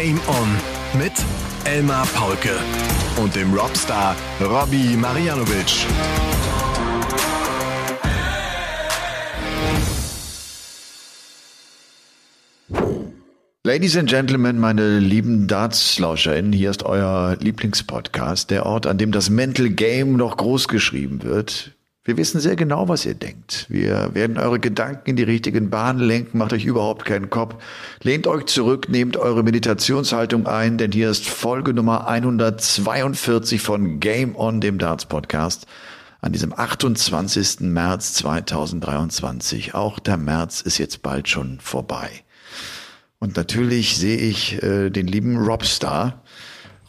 [0.00, 0.48] Game On
[1.00, 1.12] mit
[1.64, 2.56] Elmar Paulke
[3.20, 5.86] und dem Robstar Robbie Marianovic.
[13.64, 19.30] Ladies and Gentlemen, meine lieben Darts-LauscherInnen, hier ist euer Lieblingspodcast, der Ort, an dem das
[19.30, 21.72] Mental Game noch groß geschrieben wird.
[22.08, 23.66] Wir wissen sehr genau, was ihr denkt.
[23.68, 27.56] Wir werden eure Gedanken in die richtigen Bahnen lenken, macht euch überhaupt keinen Kopf.
[28.02, 34.34] Lehnt euch zurück, nehmt eure Meditationshaltung ein, denn hier ist Folge Nummer 142 von Game
[34.36, 35.66] On, dem Darts Podcast,
[36.22, 37.60] an diesem 28.
[37.60, 39.74] März 2023.
[39.74, 42.08] Auch der März ist jetzt bald schon vorbei.
[43.18, 46.22] Und natürlich sehe ich äh, den lieben Robstar,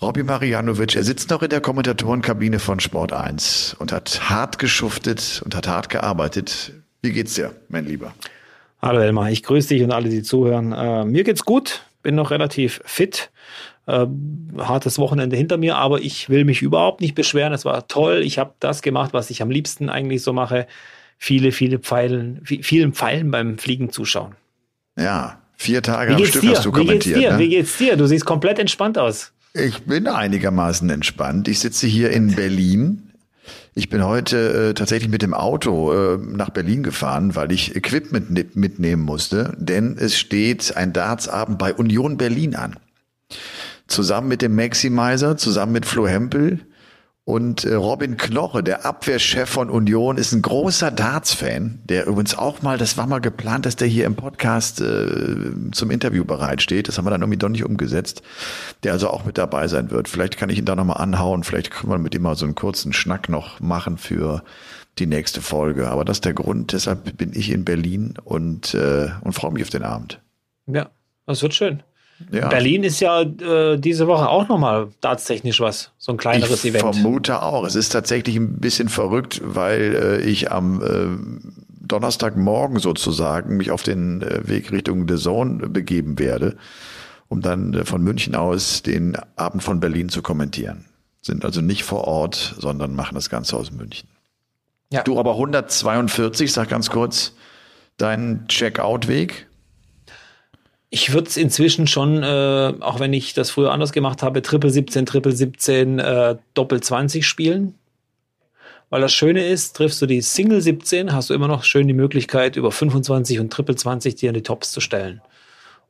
[0.02, 0.96] Robby Marianovic.
[0.96, 5.68] Er sitzt noch in der Kommentatorenkabine von Sport 1 und hat hart geschuftet und hat
[5.68, 6.72] hart gearbeitet.
[7.02, 8.14] Wie geht's dir, mein Lieber?
[8.82, 10.72] Hallo Elmar, ich grüße dich und alle, die zuhören.
[10.72, 13.30] Äh, mir geht's gut, bin noch relativ fit.
[13.88, 14.06] Äh,
[14.58, 17.52] hartes Wochenende hinter mir, aber ich will mich überhaupt nicht beschweren.
[17.52, 18.22] Es war toll.
[18.24, 20.66] Ich habe das gemacht, was ich am liebsten eigentlich so mache.
[21.18, 24.36] Viele, viele Pfeilen, vielen Pfeilen beim Fliegen zuschauen.
[24.98, 26.52] Ja, Vier Tage am Stück dir?
[26.52, 27.04] hast du kommentiert.
[27.04, 27.32] Wie geht's dir?
[27.34, 27.40] Ne?
[27.40, 27.98] Wie geht's dir?
[27.98, 29.34] Du siehst komplett entspannt aus.
[29.54, 31.48] Ich bin einigermaßen entspannt.
[31.48, 33.12] Ich sitze hier in Berlin.
[33.74, 38.56] Ich bin heute äh, tatsächlich mit dem Auto äh, nach Berlin gefahren, weil ich Equipment
[38.56, 42.76] mitnehmen musste, denn es steht ein Dartsabend bei Union Berlin an.
[43.88, 46.60] Zusammen mit dem Maximizer, zusammen mit Flo Hempel,
[47.30, 52.64] und äh, Robin Knoche, der Abwehrchef von Union, ist ein großer Darts-Fan, der übrigens auch
[52.64, 56.88] mal, das war mal geplant, dass der hier im Podcast äh, zum Interview bereitsteht.
[56.88, 58.24] Das haben wir dann irgendwie doch nicht umgesetzt.
[58.82, 60.08] Der also auch mit dabei sein wird.
[60.08, 61.44] Vielleicht kann ich ihn da nochmal anhauen.
[61.44, 64.44] Vielleicht können wir mit ihm mal so einen kurzen Schnack noch machen für
[64.98, 65.88] die nächste Folge.
[65.92, 66.74] Aber das ist der Grund.
[66.74, 70.20] Deshalb bin ich in Berlin und, äh, und freue mich auf den Abend.
[70.66, 70.90] Ja,
[71.28, 71.84] das wird schön.
[72.32, 72.50] Ja.
[72.50, 76.96] Berlin ist ja äh, diese Woche auch nochmal dartstechnisch was, so ein kleineres ich Event.
[76.96, 77.66] Ich vermute auch.
[77.66, 83.84] Es ist tatsächlich ein bisschen verrückt, weil äh, ich am äh, Donnerstagmorgen sozusagen mich auf
[83.84, 86.58] den äh, Weg Richtung The Zone begeben werde,
[87.28, 90.86] um dann äh, von München aus den Abend von Berlin zu kommentieren.
[91.22, 94.08] Sind also nicht vor Ort, sondern machen das Ganze aus München.
[94.92, 95.04] Ja.
[95.04, 97.34] Du aber 142, sag ganz kurz,
[97.98, 99.48] deinen Checkout-Weg.
[100.92, 104.72] Ich würde es inzwischen schon, äh, auch wenn ich das früher anders gemacht habe, Triple
[104.72, 107.76] 17, Triple 17, äh, Doppel 20 spielen.
[108.90, 111.94] Weil das Schöne ist, triffst du die Single 17, hast du immer noch schön die
[111.94, 115.22] Möglichkeit, über 25 und Triple 20 dir in die Tops zu stellen.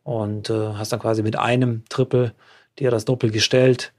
[0.04, 2.34] Und äh, hast dann quasi mit einem Triple
[2.78, 3.94] dir das Doppel gestellt.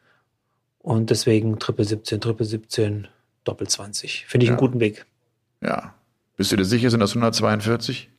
[0.81, 3.09] Und deswegen Triple 17, Triple 17,
[3.45, 4.27] Doppel 20.
[4.27, 4.55] Finde ich ja.
[4.55, 5.07] einen guten Weg.
[5.63, 5.95] Ja.
[6.37, 8.11] Bist du dir sicher, sind das 142?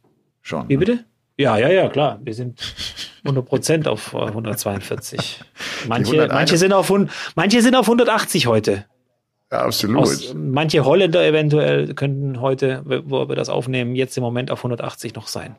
[0.41, 0.67] Schon.
[0.67, 0.79] Wie ne?
[0.79, 1.05] bitte?
[1.41, 2.19] Ja, ja, ja, klar.
[2.23, 2.59] Wir sind
[3.23, 5.41] 100 Prozent auf 142.
[5.87, 6.93] Manche, manche, sind auf,
[7.35, 8.85] manche sind auf 180 heute.
[9.51, 9.97] Ja, absolut.
[9.97, 15.15] Aus, manche Holländer eventuell könnten heute, wo wir das aufnehmen, jetzt im Moment auf 180
[15.15, 15.55] noch sein.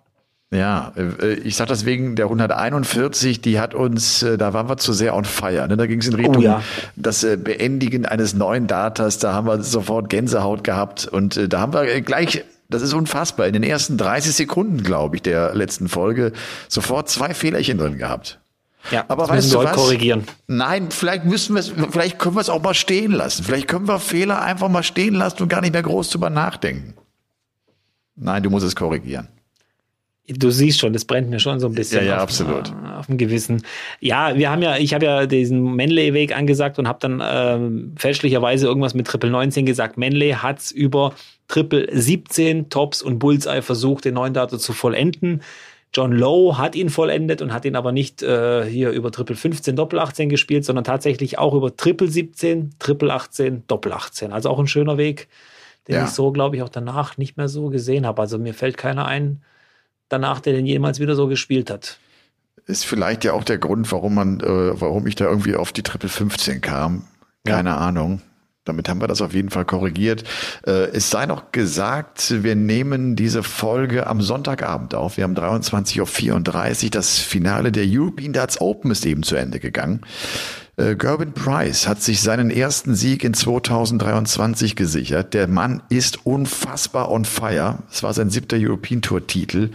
[0.53, 4.77] Ja, äh, ich sag das wegen der 141, die hat uns, äh, da waren wir
[4.77, 5.67] zu sehr on fire.
[5.67, 5.77] Ne?
[5.77, 6.63] Da ging es in Richtung oh, ja.
[6.95, 11.73] das äh, Beendigen eines neuen Datas, da haben wir sofort Gänsehaut gehabt und da haben
[11.73, 13.47] wir gleich das ist unfassbar.
[13.47, 16.33] In den ersten 30 Sekunden, glaube ich, der letzten Folge
[16.69, 18.41] sofort zwei Fehlerchen drin gehabt.
[18.91, 19.77] Ja, aber weißt du was?
[19.77, 20.25] korrigieren.
[20.49, 23.45] Nein, vielleicht müssen wir es, vielleicht können wir es auch mal stehen lassen.
[23.45, 26.95] Vielleicht können wir Fehler einfach mal stehen lassen und gar nicht mehr groß drüber nachdenken.
[28.17, 29.29] Nein, du musst es korrigieren.
[30.29, 32.69] Du siehst schon, das brennt mir schon so ein bisschen ja, ja, auf, absolut.
[32.69, 33.65] Äh, auf dem Gewissen.
[33.99, 38.67] Ja, wir haben ja, ich habe ja diesen Manley-Weg angesagt und habe dann ähm, fälschlicherweise
[38.67, 39.99] irgendwas mit Triple 19 gesagt.
[39.99, 41.15] Manley hat's über
[41.49, 45.43] Triple 17 Tops und Bullseye versucht, den neuen Data zu vollenden.
[45.95, 49.77] John Lowe hat ihn vollendet und hat ihn aber nicht äh, hier über Triple 15,
[49.77, 54.33] Doppel 18 gespielt, sondern tatsächlich auch über Triple 17, Triple 18, Doppel 18.
[54.33, 55.29] Also auch ein schöner Weg,
[55.89, 56.05] den ja.
[56.05, 58.23] ich so, glaube ich, auch danach nicht mehr so gesehen habe.
[58.23, 59.43] Also mir fällt keiner ein,
[60.13, 61.99] danach, der den jemals wieder so gespielt hat.
[62.67, 65.83] Ist vielleicht ja auch der Grund, warum man, äh, warum ich da irgendwie auf die
[65.83, 67.05] Triple 15 kam.
[67.45, 67.77] Keine ja.
[67.79, 68.23] Ahnung.
[68.65, 70.23] Damit haben wir das auf jeden Fall korrigiert.
[70.65, 75.17] Äh, es sei noch gesagt, wir nehmen diese Folge am Sonntagabend auf.
[75.17, 76.91] Wir haben 23.34 Uhr.
[76.91, 80.03] Das Finale der European Darts Open ist eben zu Ende gegangen.
[80.79, 85.35] Äh, Gerben Price hat sich seinen ersten Sieg in 2023 gesichert.
[85.35, 87.79] Der Mann ist unfassbar on fire.
[87.91, 89.71] Es war sein siebter European Tour Titel.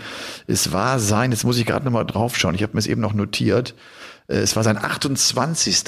[0.47, 3.13] Es war sein, jetzt muss ich gerade nochmal draufschauen, ich habe mir es eben noch
[3.13, 3.75] notiert.
[4.27, 5.83] Äh, es war sein 28.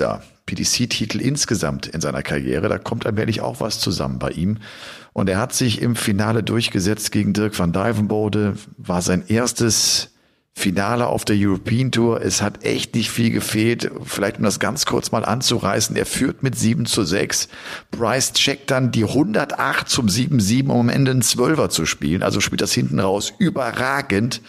[0.45, 2.69] PDC-Titel insgesamt in seiner Karriere.
[2.69, 4.57] Da kommt allmählich auch was zusammen bei ihm.
[5.13, 10.11] Und er hat sich im Finale durchgesetzt gegen Dirk van Dijvenbode, war sein erstes
[10.55, 12.21] Finale auf der European Tour.
[12.21, 13.89] Es hat echt nicht viel gefehlt.
[14.03, 15.95] Vielleicht um das ganz kurz mal anzureißen.
[15.95, 17.47] Er führt mit 7 zu 6.
[17.91, 22.23] Bryce checkt dann die 108 zum 7-7, um am Ende einen Zwölfer zu spielen.
[22.23, 24.41] Also spielt das hinten raus überragend.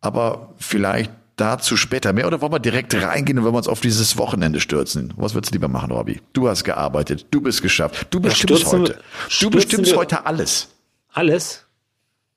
[0.00, 2.26] Aber vielleicht dazu später mehr.
[2.26, 5.12] Oder wollen wir direkt reingehen und wollen wir uns auf dieses Wochenende stürzen?
[5.16, 6.20] Was würdest du lieber machen, Robby?
[6.32, 7.26] Du hast gearbeitet.
[7.30, 8.06] Du bist geschafft.
[8.10, 9.00] Du bestimmst ja, heute.
[9.40, 10.68] Du bestimmst heute alles.
[11.12, 11.63] Alles?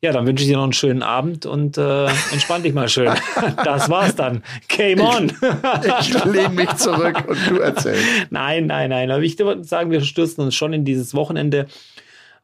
[0.07, 3.12] Ja, dann wünsche ich dir noch einen schönen Abend und äh, entspann dich mal schön.
[3.65, 4.42] Das war's dann.
[4.69, 5.33] Game on.
[5.83, 8.06] Ich, ich lehne mich zurück und du erzählst.
[8.30, 9.12] Nein, nein, nein.
[9.12, 11.68] Aber ich würde sagen, wir stürzen uns schon in dieses Wochenende.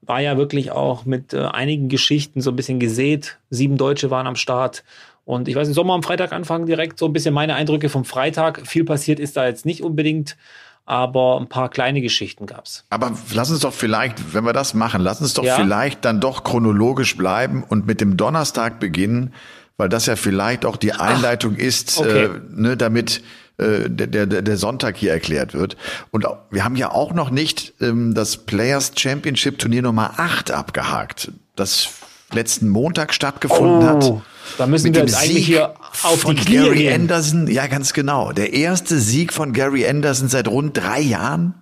[0.02, 3.38] War ja wirklich auch mit äh, einigen Geschichten so ein bisschen gesät.
[3.50, 4.84] Sieben Deutsche waren am Start.
[5.24, 7.00] Und ich weiß nicht, sollen wir am Freitag anfangen direkt?
[7.00, 8.68] So ein bisschen meine Eindrücke vom Freitag.
[8.68, 10.36] Viel passiert ist da jetzt nicht unbedingt
[10.86, 12.86] aber ein paar kleine Geschichten gab's.
[12.90, 15.56] Aber lass uns doch vielleicht, wenn wir das machen, lass uns doch ja?
[15.56, 19.34] vielleicht dann doch chronologisch bleiben und mit dem Donnerstag beginnen,
[19.78, 22.26] weil das ja vielleicht auch die Einleitung Ach, ist, okay.
[22.26, 23.24] äh, ne, damit
[23.58, 25.78] äh, der, der, der Sonntag hier erklärt wird.
[26.12, 31.32] Und wir haben ja auch noch nicht ähm, das Players Championship Turnier Nummer 8 abgehakt,
[31.56, 31.88] das
[32.34, 33.86] letzten Montag stattgefunden oh.
[33.88, 34.22] hat.
[34.58, 37.02] Da müssen wir jetzt eigentlich hier auf von die Knie Gary gehen.
[37.02, 38.32] Anderson, ja ganz genau.
[38.32, 41.56] Der erste Sieg von Gary Anderson seit rund drei Jahren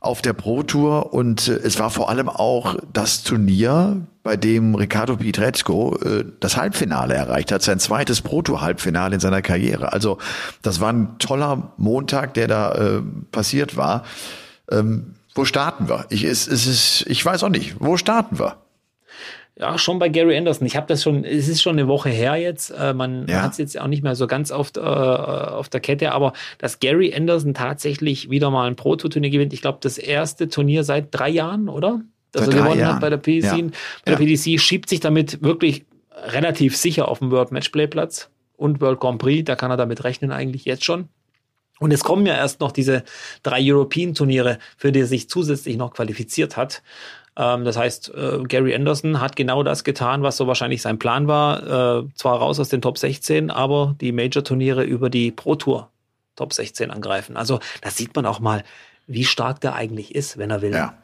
[0.00, 4.74] auf der Pro Tour und äh, es war vor allem auch das Turnier, bei dem
[4.74, 9.92] Ricardo Pietrezco äh, das Halbfinale erreicht hat, sein zweites Pro Tour Halbfinale in seiner Karriere.
[9.92, 10.18] Also
[10.62, 14.04] das war ein toller Montag, der da äh, passiert war.
[14.70, 16.06] Ähm, wo starten wir?
[16.08, 17.76] Ich, es, es ist, ich weiß auch nicht.
[17.78, 18.56] Wo starten wir?
[19.58, 20.66] Ja, schon bei Gary Anderson.
[20.66, 22.70] Ich habe das schon, es ist schon eine Woche her jetzt.
[22.70, 23.42] Äh, man ja.
[23.42, 26.78] hat es jetzt auch nicht mehr so ganz auf, äh, auf der Kette, aber dass
[26.78, 31.30] Gary Anderson tatsächlich wieder mal ein Pro-Tour-Turnier gewinnt, ich glaube, das erste Turnier seit drei
[31.30, 32.02] Jahren, oder?
[32.32, 32.94] Das seit er gewonnen Jahren.
[32.96, 33.44] hat bei der PDC.
[33.44, 33.56] Ja.
[34.04, 38.82] Bei der PDC schiebt sich damit wirklich relativ sicher auf den World Matchplay Platz und
[38.82, 39.44] World Grand Prix.
[39.46, 41.08] Da kann er damit rechnen eigentlich jetzt schon.
[41.78, 43.04] Und es kommen ja erst noch diese
[43.42, 46.82] drei European Turniere, für die er sich zusätzlich noch qualifiziert hat.
[47.36, 51.28] Ähm, das heißt, äh, Gary Anderson hat genau das getan, was so wahrscheinlich sein Plan
[51.28, 52.02] war.
[52.02, 55.90] Äh, zwar raus aus den Top 16, aber die Major-Turniere über die Pro Tour
[56.34, 57.36] Top 16 angreifen.
[57.36, 58.62] Also da sieht man auch mal,
[59.06, 60.72] wie stark der eigentlich ist, wenn er will.
[60.72, 60.94] Ja.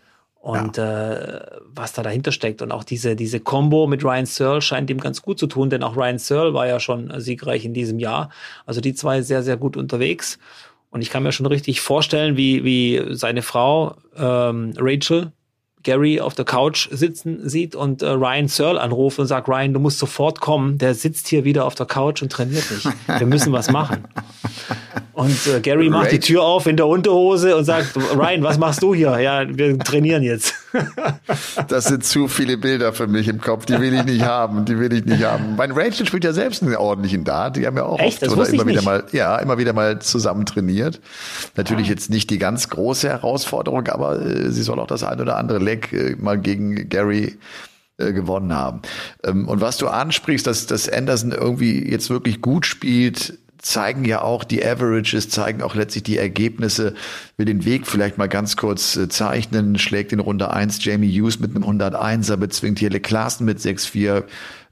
[0.41, 1.13] Und ja.
[1.13, 2.63] äh, was da dahinter steckt.
[2.63, 5.85] Und auch diese, diese Combo mit Ryan Searle scheint ihm ganz gut zu tun, denn
[5.85, 8.31] auch Ryan Searle war ja schon siegreich in diesem Jahr.
[8.67, 10.39] Also die zwei sehr, sehr gut unterwegs.
[10.91, 15.33] Und ich kann mir schon richtig vorstellen, wie, wie seine Frau ähm, Rachel
[15.83, 19.81] Gary auf der Couch sitzen sieht und äh, Ryan Searle anruft und sagt, Ryan, du
[19.81, 22.89] musst sofort kommen, der sitzt hier wieder auf der Couch und trainiert nicht.
[23.07, 24.05] Wir müssen was machen.
[25.15, 26.13] Und äh, Gary macht Great.
[26.13, 29.19] die Tür auf in der Unterhose und sagt, Ryan, was machst du hier?
[29.21, 30.55] Ja, wir trainieren jetzt.
[31.69, 34.79] das sind zu viele Bilder für mich im Kopf, die will ich nicht haben, die
[34.79, 35.57] will ich nicht haben.
[35.57, 38.23] Mein Rachel spielt ja selbst einen ordentlichen Dart, die haben ja auch Echt?
[38.23, 41.01] oft oder immer wieder mal, ja, immer wieder mal zusammen trainiert.
[41.57, 41.91] Natürlich ah.
[41.91, 45.59] jetzt nicht die ganz große Herausforderung, aber äh, sie soll auch das ein oder andere
[45.59, 47.37] Leck äh, mal gegen Gary
[47.99, 48.81] äh, gewonnen haben.
[49.25, 54.21] Ähm, und was du ansprichst, dass, dass Anderson irgendwie jetzt wirklich gut spielt, zeigen ja
[54.23, 56.95] auch die Averages, zeigen auch letztlich die Ergebnisse.
[57.37, 59.79] Will den Weg vielleicht mal ganz kurz äh, zeichnen.
[59.79, 64.25] Schlägt in Runde 1 Jamie Hughes mit einem 101er, bezwingt Jelle Klaassen mit 6-4,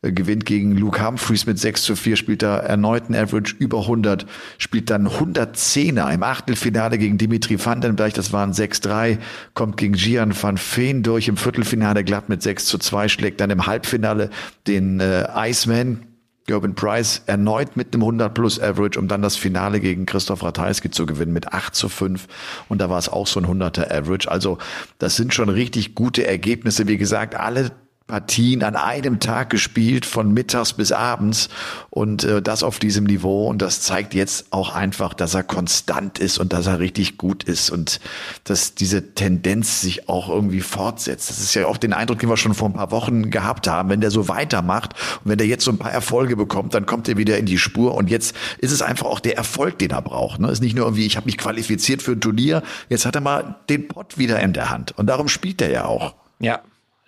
[0.02, 3.82] äh, gewinnt gegen Luke Humphreys mit 6 zu 4, spielt da erneut ein Average über
[3.82, 4.26] 100,
[4.58, 9.18] spielt dann 110er im Achtelfinale gegen Dimitri Vandenberg, das waren 6-3,
[9.54, 12.02] kommt gegen Gian van Veen durch im Viertelfinale.
[12.02, 14.30] Glatt mit 6 zu 2, schlägt dann im Halbfinale
[14.66, 16.09] den äh, Iceman
[16.46, 20.90] Gerben Price erneut mit einem 100 plus Average, um dann das Finale gegen Christoph Ratajski
[20.90, 22.26] zu gewinnen mit 8 zu 5.
[22.68, 24.30] Und da war es auch so ein 100er Average.
[24.30, 24.58] Also
[24.98, 26.88] das sind schon richtig gute Ergebnisse.
[26.88, 27.72] Wie gesagt, alle
[28.10, 31.48] Partien an einem Tag gespielt, von mittags bis abends
[31.90, 33.46] und äh, das auf diesem Niveau.
[33.46, 37.44] Und das zeigt jetzt auch einfach, dass er konstant ist und dass er richtig gut
[37.44, 38.00] ist und
[38.42, 41.30] dass diese Tendenz sich auch irgendwie fortsetzt.
[41.30, 43.90] Das ist ja auch den Eindruck, den wir schon vor ein paar Wochen gehabt haben.
[43.90, 47.08] Wenn der so weitermacht und wenn der jetzt so ein paar Erfolge bekommt, dann kommt
[47.08, 47.94] er wieder in die Spur.
[47.94, 50.40] Und jetzt ist es einfach auch der Erfolg, den er braucht.
[50.40, 50.50] Ne?
[50.50, 53.54] Ist nicht nur irgendwie, ich habe mich qualifiziert für ein Turnier, jetzt hat er mal
[53.68, 54.98] den Pott wieder in der Hand.
[54.98, 56.16] Und darum spielt er ja auch.
[56.40, 56.60] Ja,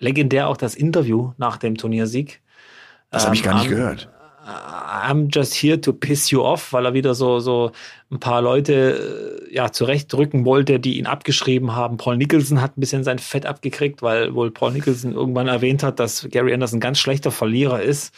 [0.03, 2.41] legendär auch das Interview nach dem Turniersieg.
[3.09, 4.09] Das habe ich gar nicht um, gehört.
[4.45, 7.71] I'm just here to piss you off, weil er wieder so, so
[8.11, 11.97] ein paar Leute äh, ja, zurechtdrücken wollte, die ihn abgeschrieben haben.
[11.97, 15.99] Paul Nicholson hat ein bisschen sein Fett abgekriegt, weil wohl Paul Nicholson irgendwann erwähnt hat,
[15.99, 18.13] dass Gary Anderson ein ganz schlechter Verlierer ist.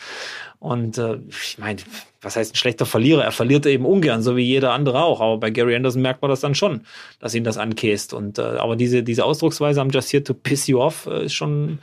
[0.58, 1.82] Und äh, ich meine,
[2.22, 3.24] was heißt ein schlechter Verlierer?
[3.24, 5.22] Er verliert eben ungern, so wie jeder andere auch.
[5.22, 6.82] Aber bei Gary Anderson merkt man das dann schon,
[7.20, 8.16] dass ihn das ankäst.
[8.16, 11.34] Und äh, aber diese, diese Ausdrucksweise am Just Here to Piss You Off äh, ist
[11.34, 11.78] schon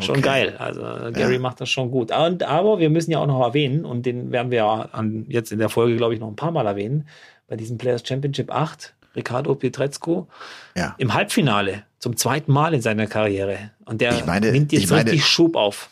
[0.00, 0.24] schon Okay.
[0.24, 0.56] geil.
[0.58, 0.80] Also
[1.12, 1.38] Gary Ja.
[1.40, 2.10] macht das schon gut.
[2.12, 5.52] Und, aber wir müssen ja auch noch erwähnen, und den werden wir ja an, jetzt
[5.52, 7.06] in der Folge, glaube ich, noch ein paar Mal erwähnen,
[7.48, 10.28] bei diesem Players Championship 8, Ricardo Pietrezco,
[10.76, 10.94] Ja.
[10.98, 13.70] im Halbfinale, zum zweiten Mal in seiner Karriere.
[13.86, 15.88] Und der meine- nimmt jetzt meine- richtig Schub auf.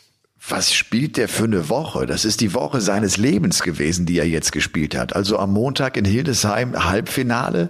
[0.49, 2.05] Was spielt der für eine Woche?
[2.05, 5.15] Das ist die Woche seines Lebens gewesen, die er jetzt gespielt hat.
[5.15, 7.69] Also am Montag in Hildesheim Halbfinale,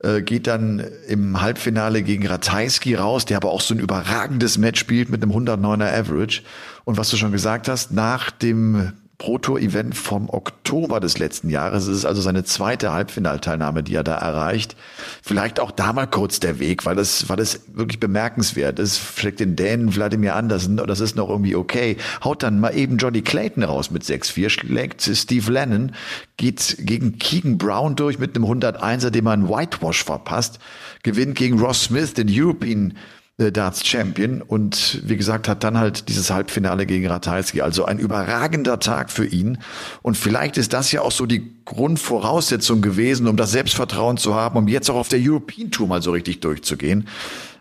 [0.00, 4.78] äh, geht dann im Halbfinale gegen Ratajski raus, der aber auch so ein überragendes Match
[4.78, 6.42] spielt mit einem 109er Average.
[6.84, 11.48] Und was du schon gesagt hast, nach dem Pro Tour Event vom Oktober des letzten
[11.48, 11.86] Jahres.
[11.86, 14.76] Es ist also seine zweite Halbfinalteilnahme, die er da erreicht.
[15.22, 19.00] Vielleicht auch da mal kurz der Weg, weil das, weil das wirklich bemerkenswert ist.
[19.16, 21.96] Schlägt den Dänen Wladimir Andersen, das ist noch irgendwie okay.
[22.22, 25.92] Haut dann mal eben Johnny Clayton raus mit 6-4, schlägt Steve Lennon,
[26.36, 30.58] geht gegen Keegan Brown durch mit einem 101er, dem man Whitewash verpasst,
[31.02, 32.94] gewinnt gegen Ross Smith, den European
[33.38, 37.60] äh, Darts Champion und wie gesagt hat dann halt dieses Halbfinale gegen Ratajski.
[37.60, 39.58] Also ein überragender Tag für ihn
[40.02, 44.56] und vielleicht ist das ja auch so die Grundvoraussetzung gewesen, um das Selbstvertrauen zu haben,
[44.56, 47.08] um jetzt auch auf der European Tour mal so richtig durchzugehen.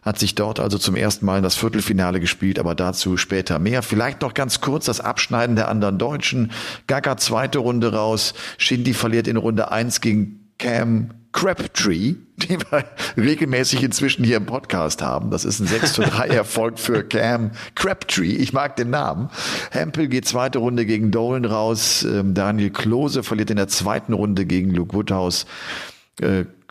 [0.02, 3.82] Hat sich dort also zum ersten Mal in das Viertelfinale gespielt, aber dazu später mehr.
[3.82, 6.52] Vielleicht noch ganz kurz das Abschneiden der anderen Deutschen.
[6.86, 8.36] Gaga zweite Runde raus.
[8.60, 12.86] Shindy verliert in Runde eins gegen Cam Crabtree, den wir
[13.18, 15.32] regelmäßig inzwischen hier im Podcast haben.
[15.32, 18.36] Das ist ein 6 zu 3 Erfolg für Cam Crabtree.
[18.36, 19.30] Ich mag den Namen.
[19.70, 22.04] Hempel geht zweite Runde gegen Dolan raus.
[22.04, 25.46] Ähm, Daniel Klose verliert in der zweiten Runde gegen Luke Woodhouse.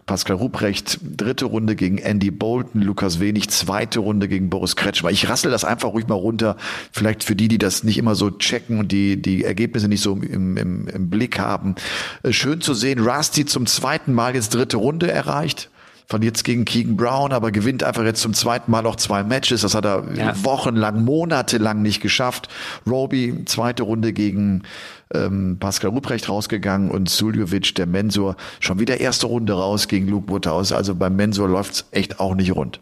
[0.06, 5.10] Pascal Ruprecht, dritte Runde gegen Andy Bolton, Lukas Wenig, zweite Runde gegen Boris Kretschmer.
[5.10, 6.56] Ich rassel das einfach ruhig mal runter.
[6.92, 10.12] Vielleicht für die, die das nicht immer so checken und die, die Ergebnisse nicht so
[10.12, 11.74] im, im, im Blick haben.
[12.22, 15.70] Äh, Schön zu sehen, Rusty zum zweiten Mal jetzt dritte Runde erreicht.
[16.06, 19.62] Verliert jetzt gegen Keegan Brown, aber gewinnt einfach jetzt zum zweiten Mal auch zwei Matches.
[19.62, 20.34] Das hat er Ja.
[20.44, 22.50] wochenlang, monatelang nicht geschafft.
[22.86, 24.64] Roby, zweite Runde gegen
[25.14, 30.28] ähm, Pascal Ruprecht rausgegangen und Suljovic, der Mensur, schon wieder erste Runde raus gegen Luke
[30.28, 30.72] Woodhouse.
[30.72, 32.80] Also beim Mensur läuft's echt auch nicht rund.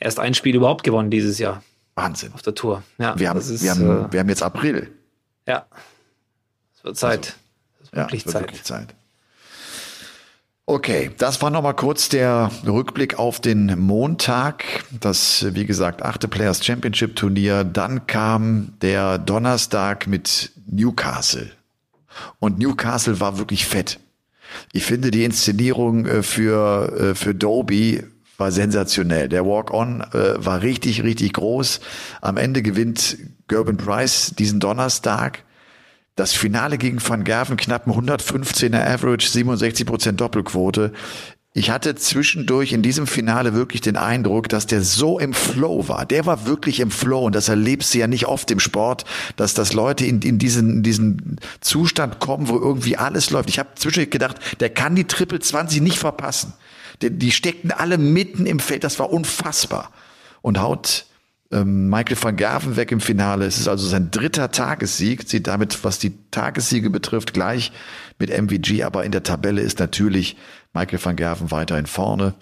[0.00, 1.62] Erst ein Spiel überhaupt gewonnen dieses Jahr
[1.94, 2.32] Wahnsinn.
[2.34, 2.82] auf der Tour.
[2.98, 4.90] Ja, Wir haben, ist, wir haben, äh, wir haben jetzt April.
[5.46, 5.66] ja,
[6.76, 7.36] es wird Zeit.
[7.82, 8.42] Es wird Ja, wirklich es wird Zeit.
[8.42, 8.94] wirklich Zeit.
[10.66, 14.64] Okay, das war nochmal kurz der Rückblick auf den Montag.
[14.98, 17.64] Das, wie gesagt, achte Players Championship Turnier.
[17.64, 21.50] Dann kam der Donnerstag mit Newcastle.
[22.38, 24.00] Und Newcastle war wirklich fett.
[24.72, 28.02] Ich finde die Inszenierung äh, für, äh, für Doby
[28.36, 29.28] war sensationell.
[29.28, 31.80] Der Walk-On äh, war richtig, richtig groß.
[32.20, 33.16] Am Ende gewinnt
[33.48, 35.44] Gerben Price diesen Donnerstag.
[36.16, 40.92] Das Finale gegen Van Gerven, knapp ein 115er Average, 67% Doppelquote.
[41.56, 46.04] Ich hatte zwischendurch in diesem Finale wirklich den Eindruck, dass der so im Flow war.
[46.04, 49.04] Der war wirklich im Flow und das erlebst du ja nicht oft im Sport,
[49.36, 53.48] dass das Leute in, in, diesen, in diesen Zustand kommen, wo irgendwie alles läuft.
[53.48, 56.54] Ich habe zwischendurch gedacht, der kann die Triple 20 nicht verpassen.
[57.02, 59.92] Die, die steckten alle mitten im Feld, das war unfassbar.
[60.42, 61.06] Und haut
[61.52, 63.46] ähm, Michael van Gerven weg im Finale.
[63.46, 67.70] Es ist also sein dritter Tagessieg, sieht damit, was die Tagessiege betrifft, gleich
[68.18, 70.36] mit MVG, aber in der Tabelle ist natürlich
[70.74, 72.34] Michael van Gerven weiterhin vorne.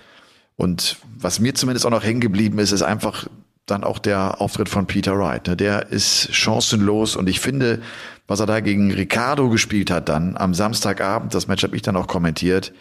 [0.57, 3.27] Und was mir zumindest auch noch hängen geblieben ist, ist einfach
[3.67, 5.47] dann auch der Auftritt von Peter Wright.
[5.47, 5.57] ne?
[5.57, 7.81] Der ist chancenlos und ich finde,
[8.27, 11.97] was er da gegen Ricardo gespielt hat dann am Samstagabend, das Match habe ich dann
[11.97, 12.73] auch kommentiert,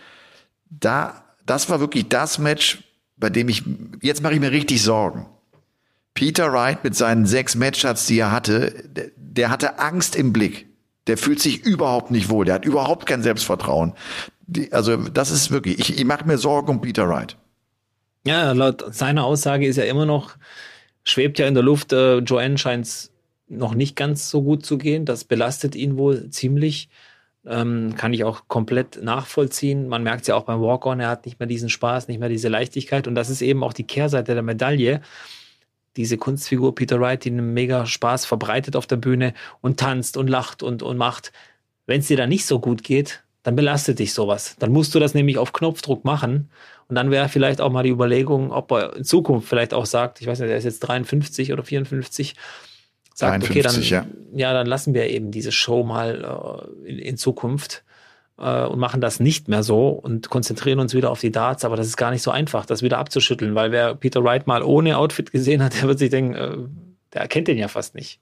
[0.69, 2.83] da, das war wirklich das Match,
[3.17, 3.63] bei dem ich,
[4.01, 5.27] jetzt mache ich mir richtig Sorgen.
[6.13, 10.67] Peter Wright mit seinen sechs Matchups, die er hatte, der, der hatte Angst im Blick.
[11.07, 12.45] Der fühlt sich überhaupt nicht wohl.
[12.45, 13.93] Der hat überhaupt kein Selbstvertrauen.
[14.51, 17.37] Die, also das ist wirklich, ich, ich mache mir Sorgen um Peter Wright.
[18.25, 20.35] Ja, laut seiner Aussage ist ja immer noch,
[21.05, 23.13] schwebt ja in der Luft, äh, Joanne scheint es
[23.47, 25.05] noch nicht ganz so gut zu gehen.
[25.05, 26.89] Das belastet ihn wohl ziemlich.
[27.45, 29.87] Ähm, kann ich auch komplett nachvollziehen.
[29.87, 32.29] Man merkt es ja auch beim Walk-On, er hat nicht mehr diesen Spaß, nicht mehr
[32.29, 33.07] diese Leichtigkeit.
[33.07, 35.01] Und das ist eben auch die Kehrseite der Medaille.
[35.95, 40.27] Diese Kunstfigur Peter Wright, die einen mega Spaß verbreitet auf der Bühne und tanzt und
[40.27, 41.31] lacht und, und macht.
[41.87, 44.55] Wenn es dir da nicht so gut geht, dann belastet dich sowas.
[44.59, 46.49] Dann musst du das nämlich auf Knopfdruck machen.
[46.87, 50.21] Und dann wäre vielleicht auch mal die Überlegung, ob er in Zukunft vielleicht auch sagt,
[50.21, 52.35] ich weiß nicht, er ist jetzt 53 oder 54,
[53.13, 54.53] sagt, 53, okay, dann, ja.
[54.53, 57.83] dann lassen wir eben diese Show mal äh, in, in Zukunft
[58.37, 61.65] äh, und machen das nicht mehr so und konzentrieren uns wieder auf die Darts.
[61.65, 64.61] Aber das ist gar nicht so einfach, das wieder abzuschütteln, weil wer Peter Wright mal
[64.61, 66.57] ohne Outfit gesehen hat, der wird sich denken, äh,
[67.13, 68.19] der erkennt den ja fast nicht.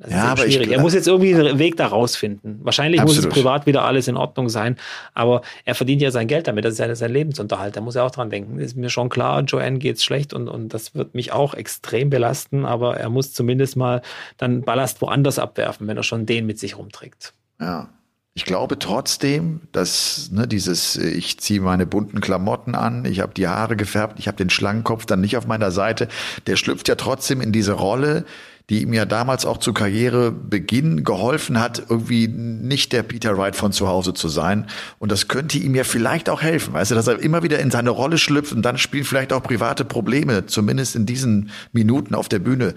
[0.00, 0.68] Das Ja, ist aber ich schwierig.
[0.68, 2.60] gl- er muss jetzt irgendwie einen Weg da rausfinden.
[2.62, 3.32] Wahrscheinlich muss Absolut.
[3.32, 4.76] es privat wieder alles in Ordnung sein,
[5.12, 6.64] aber er verdient ja sein Geld damit.
[6.64, 7.76] Das ist ja sein Lebensunterhalt.
[7.76, 8.60] Da muss er auch dran denken.
[8.60, 12.64] Ist mir schon klar, Joanne geht's schlecht und, und das wird mich auch extrem belasten,
[12.64, 14.02] aber er muss zumindest mal
[14.36, 17.32] dann Ballast woanders abwerfen, wenn er schon den mit sich rumträgt.
[17.60, 17.88] Ja.
[18.34, 23.34] Ich glaube trotzdem, dass ne, dieses, äh, ich ziehe meine bunten Klamotten an, ich habe
[23.34, 26.06] die Haare gefärbt, ich habe den Schlangenkopf dann nicht auf meiner Seite,
[26.46, 28.24] der schlüpft ja trotzdem in diese Rolle,
[28.70, 33.72] die ihm ja damals auch zu Karrierebeginn geholfen hat, irgendwie nicht der Peter Wright von
[33.72, 34.66] zu Hause zu sein.
[34.98, 37.70] Und das könnte ihm ja vielleicht auch helfen, weißt du, dass er immer wieder in
[37.70, 42.28] seine Rolle schlüpft und dann spielen vielleicht auch private Probleme, zumindest in diesen Minuten auf
[42.28, 42.74] der Bühne,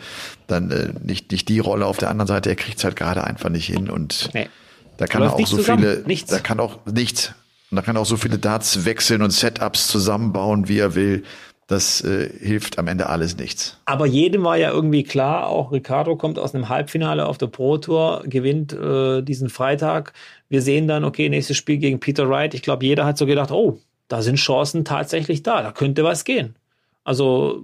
[0.48, 3.24] dann äh, nicht, nicht die Rolle auf der anderen Seite, er kriegt es halt gerade
[3.25, 4.48] einfach nicht hin und Nee.
[4.98, 5.79] da kann er auch so zusammen.
[5.83, 6.31] viele, Nichts.
[6.31, 7.33] da kann auch nichts.
[7.69, 11.24] Und da kann er auch so viele Darts wechseln und Setups zusammenbauen, wie er will.
[11.71, 13.77] Das äh, hilft am Ende alles nichts.
[13.85, 17.77] Aber jedem war ja irgendwie klar, auch Ricardo kommt aus einem Halbfinale auf der Pro
[17.77, 20.11] Tour, gewinnt äh, diesen Freitag.
[20.49, 22.53] Wir sehen dann, okay, nächstes Spiel gegen Peter Wright.
[22.55, 26.25] Ich glaube, jeder hat so gedacht, oh, da sind Chancen tatsächlich da, da könnte was
[26.25, 26.57] gehen.
[27.05, 27.63] Also,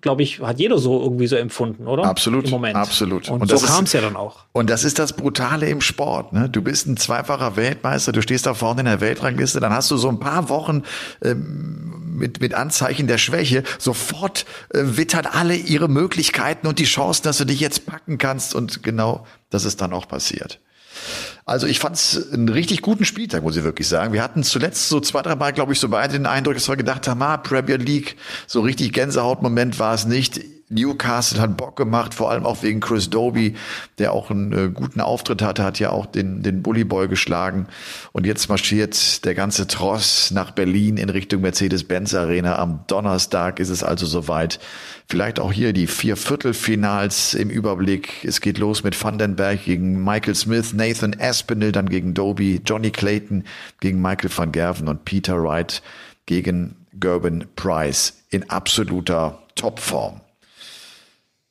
[0.00, 2.04] glaube ich, hat jeder so irgendwie so empfunden, oder?
[2.04, 2.76] Absolut, Im Moment.
[2.76, 3.28] absolut.
[3.28, 4.40] Und, Und so das ist- kam es ja dann auch.
[4.52, 6.32] Und das ist das Brutale im Sport.
[6.32, 6.48] Ne?
[6.48, 9.96] Du bist ein zweifacher Weltmeister, du stehst da vorne in der Weltrangliste, dann hast du
[9.96, 10.82] so ein paar Wochen
[11.22, 13.62] ähm, mit, mit Anzeichen der Schwäche.
[13.78, 18.54] Sofort äh, wittern alle ihre Möglichkeiten und die Chancen, dass du dich jetzt packen kannst.
[18.54, 20.58] Und genau das ist dann auch passiert.
[21.44, 24.12] Also ich fand es einen richtig guten Spieltag, muss ich wirklich sagen.
[24.12, 26.76] Wir hatten zuletzt so zwei, drei Mal, glaube ich, so beide den Eindruck, dass wir
[26.76, 30.40] gedacht haben, ah, Premier League, so richtig Gänsehautmoment war es nicht.
[30.72, 33.54] Newcastle hat Bock gemacht, vor allem auch wegen Chris Doby,
[33.98, 37.66] der auch einen äh, guten Auftritt hatte, hat ja auch den, den Bully Boy geschlagen.
[38.12, 42.58] Und jetzt marschiert der ganze Tross nach Berlin in Richtung Mercedes-Benz Arena.
[42.58, 44.58] Am Donnerstag ist es also soweit.
[45.08, 48.24] Vielleicht auch hier die vier Viertelfinals im Überblick.
[48.24, 53.44] Es geht los mit Vandenberg gegen Michael Smith, Nathan Aspinall dann gegen Doby, Johnny Clayton
[53.80, 55.82] gegen Michael van Gerven und Peter Wright
[56.26, 60.20] gegen Gerben Price in absoluter Topform.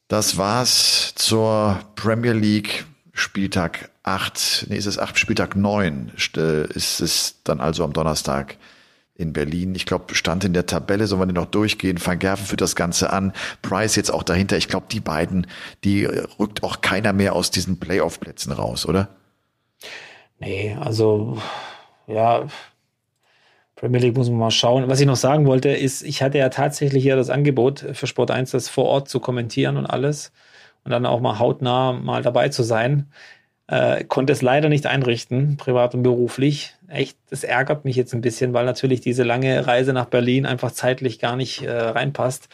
[0.08, 4.68] Das war's zur Premier League Spieltag 8.
[4.70, 8.58] Nee, ist es 8, Spieltag 9 st- ist es dann also am Donnerstag
[9.16, 9.76] in Berlin.
[9.76, 12.00] Ich glaube, stand in der Tabelle, sollen wir den noch durchgehen.
[12.04, 13.34] Van Gerven führt das Ganze an.
[13.62, 14.58] Price jetzt auch dahinter.
[14.58, 15.48] Ich glaube, die beiden,
[15.84, 19.10] die äh, rückt auch keiner mehr aus diesen Playoff-Plätzen raus, oder?
[20.40, 21.38] Nee, also
[22.08, 22.48] ja,
[23.76, 24.88] Premier League muss man mal schauen.
[24.90, 28.32] Was ich noch sagen wollte, ist, ich hatte ja tatsächlich ja das Angebot für Sport
[28.32, 30.32] 1, das vor Ort zu kommentieren und alles
[30.84, 33.12] und dann auch mal hautnah mal dabei zu sein.
[33.68, 36.76] Äh, konnte es leider nicht einrichten, privat und beruflich.
[36.90, 40.72] Echt, das ärgert mich jetzt ein bisschen, weil natürlich diese lange Reise nach Berlin einfach
[40.72, 42.50] zeitlich gar nicht äh, reinpasst.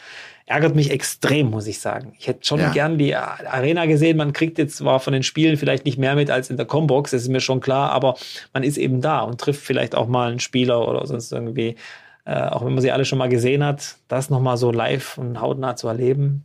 [0.48, 2.14] Ärgert mich extrem, muss ich sagen.
[2.18, 2.70] Ich hätte schon Ja.
[2.70, 4.16] gern die Arena gesehen.
[4.16, 7.10] Man kriegt jetzt zwar von den Spielen vielleicht nicht mehr mit als in der Combox,
[7.10, 8.16] das ist mir schon klar, aber
[8.54, 11.76] man ist eben da und trifft vielleicht auch mal einen Spieler oder sonst irgendwie,
[12.24, 15.38] äh, auch wenn man sie alle schon mal gesehen hat, das nochmal so live und
[15.40, 16.44] hautnah zu erleben.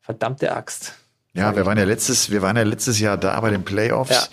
[0.00, 0.94] Verdammte Axt.
[1.34, 4.30] Ja, wir waren ja letztes, wir waren ja letztes Jahr da bei den Playoffs.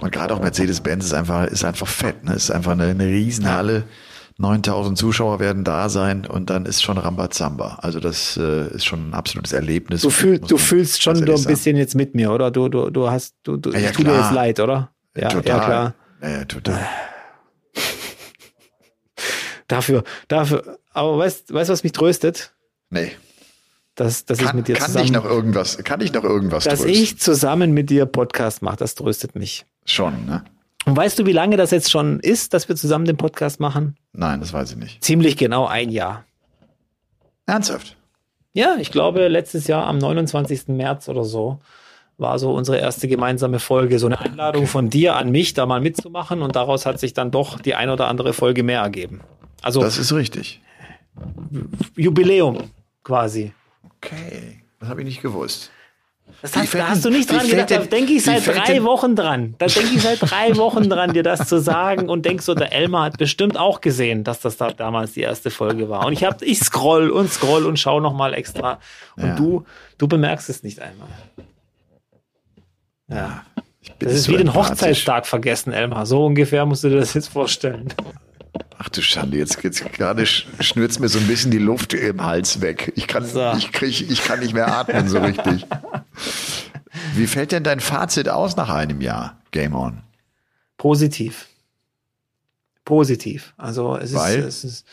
[0.00, 2.34] Und gerade auch Mercedes-Benz ist einfach, ist einfach fett, ne?
[2.34, 3.84] Ist einfach eine, eine Riesenhalle.
[4.40, 7.78] 9000 Zuschauer werden da sein und dann ist schon Rambazamba.
[7.82, 10.00] Also das äh, ist schon ein absolutes Erlebnis.
[10.02, 12.50] Du, fühl, du fühlst schon so ein bisschen jetzt mit mir, oder?
[12.50, 14.90] Du, du, du hast, du, du, Ja, ja, ich tu dir jetzt leid, oder?
[15.16, 15.58] Ja, total.
[15.58, 15.94] ja klar.
[16.22, 16.80] Ja, total.
[19.68, 20.78] Dafür, dafür.
[20.92, 22.52] Aber weißt, weißt, was mich tröstet?
[22.90, 23.12] Nee.
[23.94, 26.64] Dass, dass ich Kann, mit dir kann zusammen, ich noch irgendwas, kann ich noch irgendwas
[26.64, 27.02] dass trösten?
[27.02, 29.66] ich zusammen mit dir Podcast mache, das tröstet mich.
[29.84, 30.42] Schon, ne?
[30.90, 33.96] Und weißt du, wie lange das jetzt schon ist, dass wir zusammen den Podcast machen?
[34.12, 35.04] Nein, das weiß ich nicht.
[35.04, 36.24] Ziemlich genau ein Jahr.
[37.46, 37.96] Ernsthaft?
[38.54, 40.66] Ja, ich glaube, letztes Jahr am 29.
[40.66, 41.60] März oder so
[42.18, 44.00] war so unsere erste gemeinsame Folge.
[44.00, 46.42] So eine Einladung von dir an mich, da mal mitzumachen.
[46.42, 49.20] Und daraus hat sich dann doch die ein oder andere Folge mehr ergeben.
[49.62, 50.60] Also Das ist richtig.
[51.94, 52.68] Jubiläum
[53.04, 53.52] quasi.
[53.96, 54.64] Okay.
[54.80, 55.70] Das habe ich nicht gewusst.
[56.42, 57.70] Das fällt da hast du nicht dran gedacht.
[57.70, 59.54] Da denke ich seit drei Wochen dran.
[59.58, 62.72] Da denke ich seit drei Wochen dran, dir das zu sagen und denk so, der
[62.72, 66.06] Elmar hat bestimmt auch gesehen, dass das da damals die erste Folge war.
[66.06, 68.78] Und ich hab, ich scroll und scroll und schau noch mal extra.
[69.16, 69.36] Und Ja.
[69.36, 69.64] du,
[69.98, 71.08] du bemerkst es nicht einmal.
[73.08, 73.44] Ja.
[73.98, 74.54] Das ist so wie den.
[74.54, 76.06] Hochzeitstag vergessen, Elmar.
[76.06, 77.88] So ungefähr musst du dir das jetzt vorstellen.
[78.78, 82.24] Ach du Schande, jetzt, jetzt gerade sch- schnürt's mir so ein bisschen die Luft im
[82.24, 82.92] Hals weg.
[82.96, 83.52] Ich kann, So.
[83.56, 85.66] ich, krieg, ich kann nicht mehr atmen so richtig.
[87.14, 90.02] Wie fällt denn dein Fazit aus nach einem Jahr Game On?
[90.76, 91.48] Positiv.
[92.84, 93.54] Positiv.
[93.56, 94.38] Also es ist, Weil?
[94.40, 94.86] es ist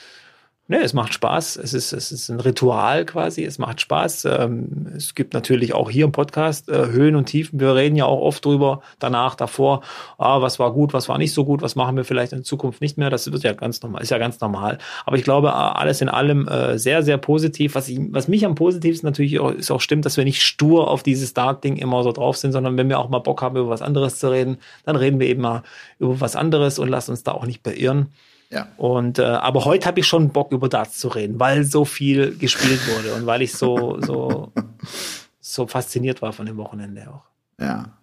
[0.69, 1.55] Ne, es macht Spaß.
[1.55, 3.45] Es ist, es ist ein Ritual quasi.
[3.45, 4.25] Es macht Spaß.
[4.25, 7.61] Ähm, es gibt natürlich auch hier im Podcast äh, Höhen und Tiefen.
[7.61, 9.81] Wir reden ja auch oft drüber, danach, davor.
[10.17, 12.81] Ah, was war gut, was war nicht so gut, was machen wir vielleicht in Zukunft
[12.81, 13.09] nicht mehr.
[13.09, 14.77] Das wird ja ganz normal, ist ja ganz normal.
[15.05, 17.75] Aber ich glaube, alles in allem äh, sehr, sehr positiv.
[17.75, 20.89] Was, ich, was mich am positivsten natürlich auch, ist auch stimmt, dass wir nicht stur
[20.89, 23.69] auf dieses Start-Ding immer so drauf sind, sondern wenn wir auch mal Bock haben, über
[23.69, 25.63] was anderes zu reden, dann reden wir eben mal
[25.97, 28.07] über was anderes und lassen uns da auch nicht beirren.
[28.49, 28.69] Ja.
[28.77, 32.37] Und äh, aber heute habe ich schon Bock über Darts zu reden, weil so viel
[32.37, 34.51] gespielt wurde und weil ich so so
[35.39, 37.23] so fasziniert war von dem Wochenende auch.
[37.59, 37.97] Ja.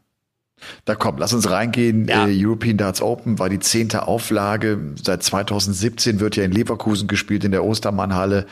[0.84, 2.06] Da komm, lass uns reingehen.
[2.08, 2.26] Ja.
[2.26, 4.94] Äh, European Darts Open war die zehnte Auflage.
[5.02, 8.46] Seit 2017 wird ja in Leverkusen gespielt in der Ostermannhalle.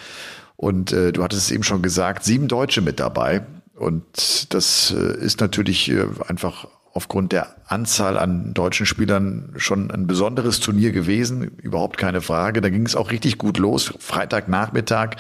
[0.56, 3.46] Und äh, du hattest es eben schon gesagt, sieben Deutsche mit dabei.
[3.74, 10.06] Und das äh, ist natürlich äh, einfach aufgrund der Anzahl an deutschen Spielern schon ein
[10.06, 12.60] besonderes Turnier gewesen, überhaupt keine Frage.
[12.60, 13.94] Da ging es auch richtig gut los.
[13.98, 15.16] Freitagnachmittag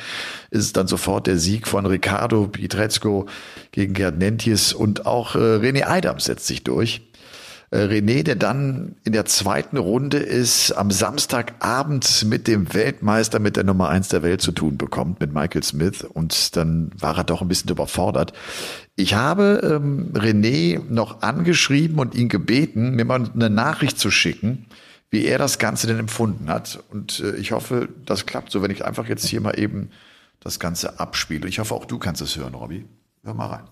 [0.50, 3.26] ist es dann sofort der Sieg von Ricardo Pietrezco
[3.70, 7.00] gegen Gerd Nentjes und auch äh, René Eidams setzt sich durch.
[7.72, 13.56] Äh, René, der dann in der zweiten Runde ist, am Samstagabend mit dem Weltmeister, mit
[13.56, 16.04] der Nummer eins der Welt zu tun bekommt, mit Michael Smith.
[16.04, 18.34] Und dann war er doch ein bisschen überfordert.
[18.94, 24.66] Ich habe ähm, René noch angeschrieben und ihn gebeten, mir mal eine Nachricht zu schicken,
[25.08, 26.84] wie er das Ganze denn empfunden hat.
[26.90, 29.88] Und äh, ich hoffe, das klappt so, wenn ich einfach jetzt hier mal eben
[30.40, 31.48] das Ganze abspiele.
[31.48, 32.84] Ich hoffe, auch du kannst es hören, Robby.
[33.24, 33.64] Hör mal rein.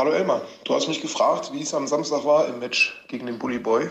[0.00, 3.38] Hallo Elmar, du hast mich gefragt, wie es am Samstag war im Match gegen den
[3.38, 3.90] Bully Boy.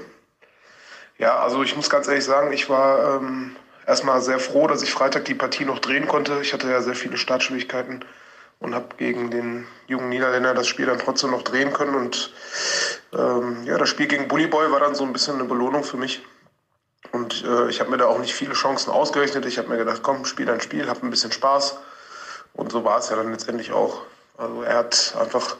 [1.19, 4.91] Ja, also ich muss ganz ehrlich sagen, ich war ähm, erstmal sehr froh, dass ich
[4.91, 6.39] Freitag die Partie noch drehen konnte.
[6.41, 8.03] Ich hatte ja sehr viele Startschwierigkeiten
[8.57, 11.93] und habe gegen den jungen Niederländer das Spiel dann trotzdem noch drehen können.
[11.93, 12.33] Und
[13.13, 15.97] ähm, ja, das Spiel gegen Bully Boy war dann so ein bisschen eine Belohnung für
[15.97, 16.23] mich.
[17.11, 19.45] Und äh, ich habe mir da auch nicht viele Chancen ausgerechnet.
[19.45, 21.77] Ich habe mir gedacht, komm, spiel dein Spiel, hab ein bisschen Spaß.
[22.53, 24.01] Und so war es ja dann letztendlich auch.
[24.39, 25.57] Also er hat einfach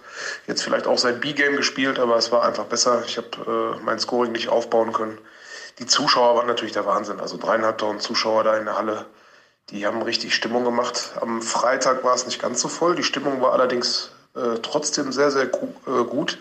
[0.47, 3.03] jetzt vielleicht auch sein B-Game gespielt, aber es war einfach besser.
[3.05, 5.17] Ich habe äh, mein Scoring nicht aufbauen können.
[5.79, 7.19] Die Zuschauer waren natürlich der Wahnsinn.
[7.19, 9.05] Also dreieinhalbtausend Zuschauer da in der Halle,
[9.69, 11.11] die haben richtig Stimmung gemacht.
[11.19, 12.95] Am Freitag war es nicht ganz so voll.
[12.95, 16.37] Die Stimmung war allerdings äh, trotzdem sehr, sehr äh, gut.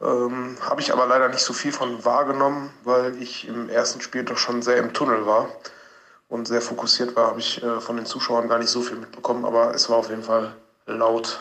[0.00, 4.22] Ähm, Habe ich aber leider nicht so viel von wahrgenommen, weil ich im ersten Spiel
[4.22, 5.48] doch schon sehr im Tunnel war
[6.28, 7.26] und sehr fokussiert war.
[7.28, 10.10] Habe ich äh, von den Zuschauern gar nicht so viel mitbekommen, aber es war auf
[10.10, 10.54] jeden Fall
[10.86, 11.40] laut.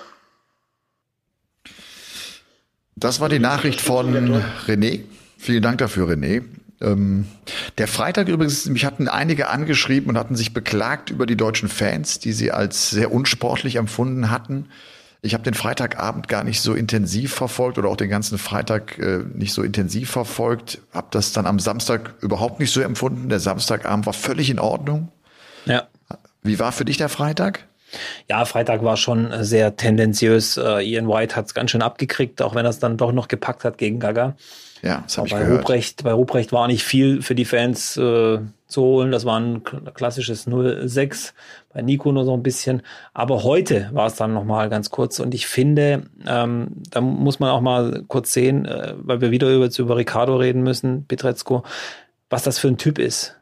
[2.95, 5.01] Das war die Nachricht von René.
[5.37, 6.43] Vielen Dank dafür, René.
[6.81, 7.25] Ähm,
[7.77, 12.19] der Freitag übrigens, mich hatten einige angeschrieben und hatten sich beklagt über die deutschen Fans,
[12.19, 14.67] die sie als sehr unsportlich empfunden hatten.
[15.21, 19.23] Ich habe den Freitagabend gar nicht so intensiv verfolgt oder auch den ganzen Freitag äh,
[19.33, 20.79] nicht so intensiv verfolgt.
[20.93, 23.27] Habe das dann am Samstag überhaupt nicht so empfunden.
[23.27, 25.11] Der Samstagabend war völlig in Ordnung.
[25.65, 25.87] Ja.
[26.43, 27.65] Wie war für dich der Freitag?
[28.29, 30.57] Ja, Freitag war schon sehr tendenziös.
[30.57, 33.27] Uh, Ian White hat es ganz schön abgekriegt, auch wenn er es dann doch noch
[33.27, 34.35] gepackt hat gegen Gaga.
[34.81, 35.61] Ja, das habe ich bei gehört.
[35.61, 39.11] Ruprecht, bei Ruprecht war nicht viel für die Fans äh, zu holen.
[39.11, 41.33] Das war ein klassisches 0-6.
[41.73, 42.83] Bei Nico nur so ein bisschen.
[43.13, 45.19] Aber heute war es dann nochmal ganz kurz.
[45.19, 49.49] Und ich finde, ähm, da muss man auch mal kurz sehen, äh, weil wir wieder
[49.51, 51.63] über, über Ricardo reden müssen, Petrezko,
[52.29, 53.35] was das für ein Typ ist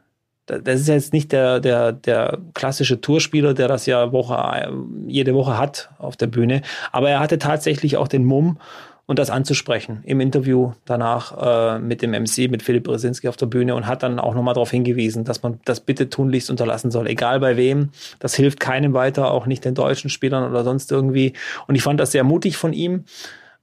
[0.46, 4.70] das ist jetzt nicht der, der, der klassische Tourspieler, der das ja Woche,
[5.06, 6.62] jede Woche hat auf der Bühne.
[6.92, 8.58] Aber er hatte tatsächlich auch den Mumm
[9.06, 13.46] und das anzusprechen im Interview danach äh, mit dem MC, mit Philipp Brzezinski auf der
[13.46, 17.06] Bühne und hat dann auch nochmal darauf hingewiesen, dass man das bitte tunlichst unterlassen soll,
[17.06, 17.90] egal bei wem.
[18.18, 21.34] Das hilft keinem weiter, auch nicht den deutschen Spielern oder sonst irgendwie.
[21.66, 23.04] Und ich fand das sehr mutig von ihm,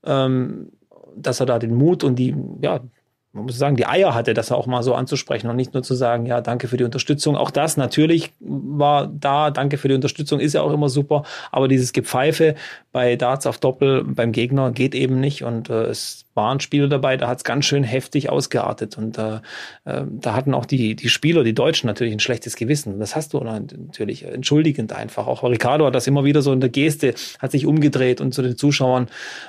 [0.06, 0.72] ähm,
[1.16, 2.82] dass er da den Mut und die, ja,
[3.34, 5.96] man muss sagen, die Eier hatte, das auch mal so anzusprechen und nicht nur zu
[5.96, 7.38] sagen, ja, danke für die Unterstützung.
[7.38, 11.70] Auch das natürlich war da, danke für die Unterstützung, ist ja auch immer super, aber
[11.70, 12.56] dieses Gepfeife
[12.92, 17.18] bei Darts auf Doppel beim Gegner geht eben nicht und äh, es waren Spieler dabei,
[17.18, 18.98] da hat es ganz schön heftig ausgeartet.
[18.98, 19.40] Und äh,
[19.86, 23.00] äh, da hatten auch die, die Spieler, die Deutschen, natürlich ein schlechtes Gewissen.
[23.00, 25.28] Das hast du natürlich entschuldigend einfach.
[25.28, 28.42] Auch Ricardo hat das immer wieder so in der Geste, hat sich umgedreht und zu
[28.42, 29.08] den Zuschauern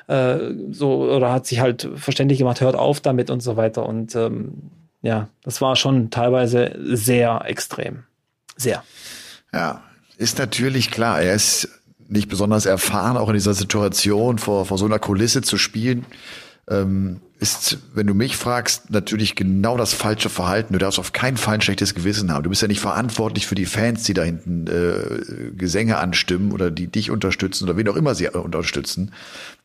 [0.09, 0.39] äh,
[0.71, 3.87] so oder hat sich halt verständlich gemacht, hört auf damit und so weiter.
[3.87, 4.71] Und ähm,
[5.03, 8.05] ja, das war schon teilweise sehr extrem.
[8.57, 8.83] Sehr.
[9.53, 9.83] Ja,
[10.17, 11.21] ist natürlich klar.
[11.21, 11.69] Er ist
[12.09, 16.05] nicht besonders erfahren, auch in dieser Situation vor, vor so einer Kulisse zu spielen
[16.71, 20.75] ähm, ist, wenn du mich fragst, natürlich genau das falsche Verhalten.
[20.75, 22.45] Du darfst auf keinen Fall ein schlechtes Gewissen haben.
[22.45, 26.71] Du bist ja nicht verantwortlich für die Fans, die da hinten äh, Gesänge anstimmen oder
[26.71, 29.13] die dich unterstützen oder wen auch immer sie unterstützen.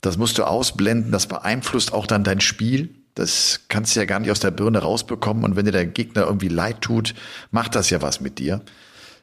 [0.02, 1.12] Das musst du ausblenden.
[1.12, 2.90] Das beeinflusst auch dann dein Spiel.
[3.14, 5.44] Das kannst du ja gar nicht aus der Birne rausbekommen.
[5.44, 7.14] Und wenn dir der Gegner irgendwie leid tut,
[7.52, 8.62] macht das ja was mit dir.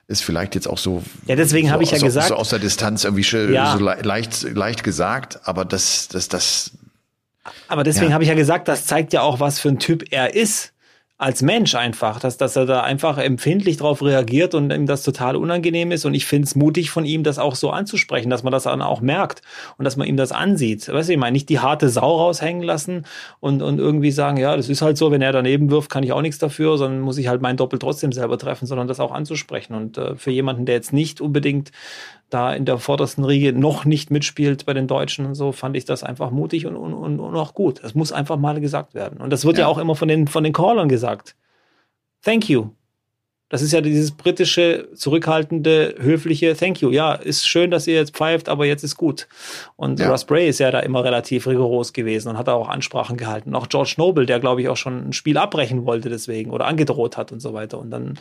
[0.06, 1.02] ist vielleicht jetzt auch so.
[1.26, 2.28] Ja, deswegen so, habe ich ja so, gesagt.
[2.28, 3.72] So aus der Distanz irgendwie Ja.
[3.76, 6.70] so le leicht, leicht gesagt, aber das, das, das,
[7.68, 8.14] Aber deswegen Ja.
[8.14, 10.72] habe ich ja gesagt, das zeigt ja auch, was für ein Typ er ist.
[11.16, 15.36] Als Mensch einfach, dass, dass er da einfach empfindlich drauf reagiert und ihm das total
[15.36, 16.04] unangenehm ist.
[16.04, 18.82] Und ich finde es mutig von ihm, das auch so anzusprechen, dass man das dann
[18.82, 19.40] auch merkt
[19.78, 20.88] und dass man ihm das ansieht.
[20.88, 23.06] Weißt du, ich meine, nicht die harte Sau raushängen lassen
[23.38, 26.10] und, und irgendwie sagen, ja, das ist halt so, wenn er daneben wirft, kann ich
[26.12, 29.12] auch nichts dafür, sondern muss ich halt mein Doppel trotzdem selber treffen, sondern das auch
[29.12, 29.74] anzusprechen.
[29.74, 31.70] Und äh, für jemanden, der jetzt nicht unbedingt
[32.34, 35.84] da in der vordersten Riege noch nicht mitspielt bei den Deutschen und so, fand ich
[35.84, 37.82] das einfach mutig und, und, und, und auch gut.
[37.82, 39.20] Das muss einfach mal gesagt werden.
[39.20, 39.68] Und das wird ja, Ja.
[39.68, 41.36] auch immer von den, von den Callern gesagt.
[42.22, 42.70] Thank you.
[43.54, 46.90] Das ist ja dieses britische, zurückhaltende, höfliche Thank you.
[46.90, 49.28] Ja, ist schön, dass ihr jetzt pfeift, aber jetzt ist gut.
[49.76, 50.10] Und Ja.
[50.10, 53.50] Russ Bray ist ja da immer relativ rigoros gewesen und hat da auch Ansprachen gehalten.
[53.50, 56.64] Und auch George Noble, der, glaube ich, auch schon ein Spiel abbrechen wollte deswegen oder
[56.66, 57.78] angedroht hat und so weiter.
[57.78, 58.18] Und dann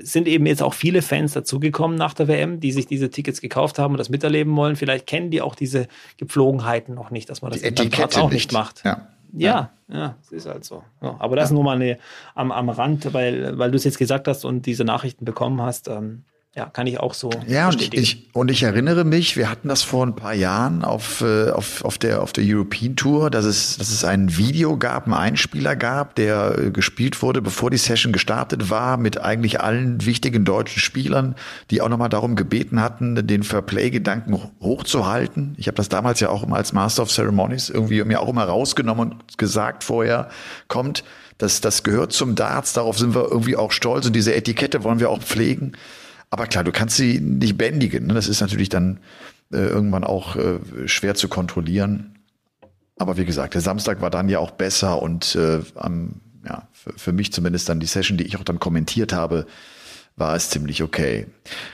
[0.00, 3.78] sind eben jetzt auch viele Fans dazugekommen nach der WM, die sich diese Tickets gekauft
[3.78, 4.76] haben und das miterleben wollen.
[4.76, 8.50] Vielleicht kennen die auch diese Gepflogenheiten noch nicht, dass man das die Etikette auch nicht.
[8.50, 8.82] nicht macht.
[8.86, 9.08] Ja.
[9.32, 10.82] Ja, ja, es ist halt so.
[11.02, 11.98] Ja, aber das nur mal eine,
[12.34, 15.88] am, am Rand, weil, weil du es jetzt gesagt hast und diese Nachrichten bekommen hast,
[15.88, 16.24] ähm,
[16.56, 18.02] ja, kann ich auch so Ja, und bestätigen.
[18.02, 21.84] ich, und ich erinnere mich, wir hatten das vor ein paar Jahren auf, äh, auf,
[21.84, 25.76] auf, der, auf der European Tour, dass es, dass es ein Video gab, einen Einspieler
[25.76, 30.80] gab, der äh, gespielt wurde, bevor die Session gestartet war, mit eigentlich allen wichtigen deutschen
[30.80, 31.36] Spielern,
[31.70, 35.54] die auch nochmal darum gebeten hatten, den Fairplay-Gedanken ho- hochzuhalten.
[35.56, 38.42] Ich habe das damals ja auch immer als Master of Ceremonies irgendwie mir auch immer
[38.44, 40.28] rausgenommen und gesagt vorher,
[40.66, 41.04] kommt,
[41.38, 44.98] das, das gehört zum Darts, darauf sind wir irgendwie auch stolz und diese Etikette wollen
[44.98, 45.72] wir auch pflegen.
[46.30, 48.06] Aber klar, du kannst sie nicht bändigen.
[48.06, 48.14] Ne?
[48.14, 49.00] Das ist natürlich dann
[49.52, 52.18] äh, irgendwann auch äh, schwer zu kontrollieren.
[52.96, 57.12] Aber wie gesagt, der Samstag war dann ja auch besser und äh, am, ja, für,
[57.12, 59.46] mich zumindest dann die Session, die ich auch dann kommentiert habe,
[60.16, 61.26] war es ziemlich okay.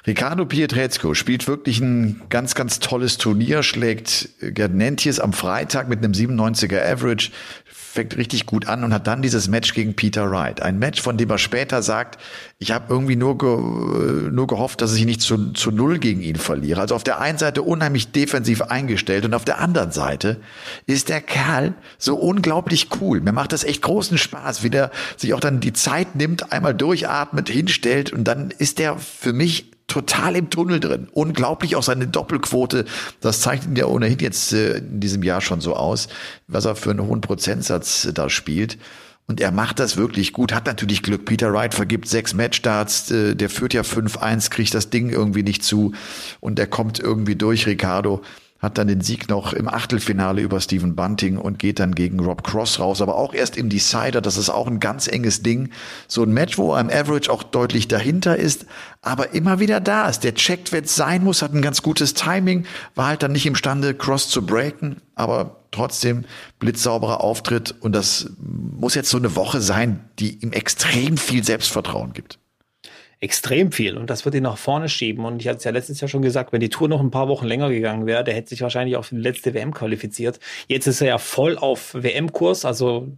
[0.07, 5.99] Ricardo Pietrezco spielt wirklich ein ganz, ganz tolles Turnier, schlägt Gerd Nentjes am Freitag mit
[5.99, 7.31] einem 97er Average,
[7.97, 10.63] fängt richtig gut an und hat dann dieses Match gegen Peter Wright.
[10.63, 12.21] Ein Match, von dem er später sagt,
[12.59, 16.37] ich habe irgendwie nur, ge, nur gehofft, dass ich nicht zu, zu Null gegen ihn
[16.37, 16.81] verliere.
[16.81, 20.41] Also auf der einen Seite unheimlich defensiv eingestellt und auf der anderen Seite
[20.87, 23.21] ist der Kerl so unglaublich cool.
[23.21, 26.75] Mir macht das echt großen Spaß, wie der sich auch dann die Zeit nimmt, einmal
[26.75, 31.09] durchatmet, hinstellt und dann ist der für mich total im Tunnel drin.
[31.12, 32.85] Unglaublich auch seine Doppelquote.
[33.20, 36.09] Das zeichnet ja ohnehin jetzt äh, in diesem Jahr schon so aus,
[36.49, 38.79] was er für einen hohen Prozentsatz äh, da spielt.
[39.29, 41.25] Und er macht das wirklich gut, hat natürlich Glück.
[41.25, 45.64] Peter Wright vergibt sechs Matchstarts, äh, der führt ja 5-1, kriegt das Ding irgendwie nicht
[45.64, 45.92] zu
[46.40, 48.22] und er kommt irgendwie durch, Ricardo
[48.59, 52.42] hat dann den Sieg noch im Achtelfinale über Stephen Bunting und geht dann gegen Rob
[52.42, 55.71] Cross raus, aber auch erst im Decider, das ist auch ein ganz enges Ding.
[56.09, 58.66] So ein Match, wo er im Average auch deutlich dahinter ist,
[59.03, 60.25] aber immer wieder da ist.
[60.25, 63.47] Der checkt, wenn es sein muss, hat ein ganz gutes Timing, war halt dann nicht
[63.47, 66.25] imstande, Cross zu breaken, aber trotzdem
[66.59, 72.14] blitzsauberer Auftritt und das muss jetzt so eine Woche sein, die ihm extrem viel Selbstvertrauen
[72.14, 72.38] gibt.
[73.21, 75.25] Extrem viel und das wird ihn nach vorne schieben.
[75.25, 77.29] Und ich hatte es ja letztes Jahr schon gesagt, wenn die Tour noch ein paar
[77.29, 80.39] Wochen länger gegangen wäre, der hätte sich wahrscheinlich auch für die letzte WM qualifiziert.
[80.69, 83.09] Jetzt ist er ja voll auf WM-Kurs, also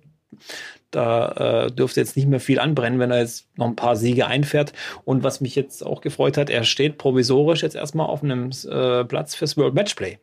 [0.91, 4.27] da äh, dürfte jetzt nicht mehr viel anbrennen, wenn er jetzt noch ein paar Siege
[4.27, 4.73] einfährt.
[5.05, 9.05] Und was mich jetzt auch gefreut hat, er steht provisorisch jetzt erstmal auf einem äh,
[9.05, 10.19] Platz fürs World Matchplay.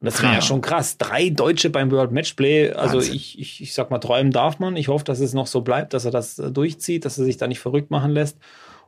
[0.00, 0.42] Und das wäre ja Ah.
[0.42, 0.98] schon krass.
[0.98, 2.70] Drei Deutsche beim World Matchplay.
[2.72, 3.14] Also Wahnsinn.
[3.14, 4.76] ich, ich, ich sag mal, träumen darf man.
[4.76, 7.36] Ich hoffe, dass es noch so bleibt, dass er das äh, durchzieht, dass er sich
[7.36, 8.36] da nicht verrückt machen lässt.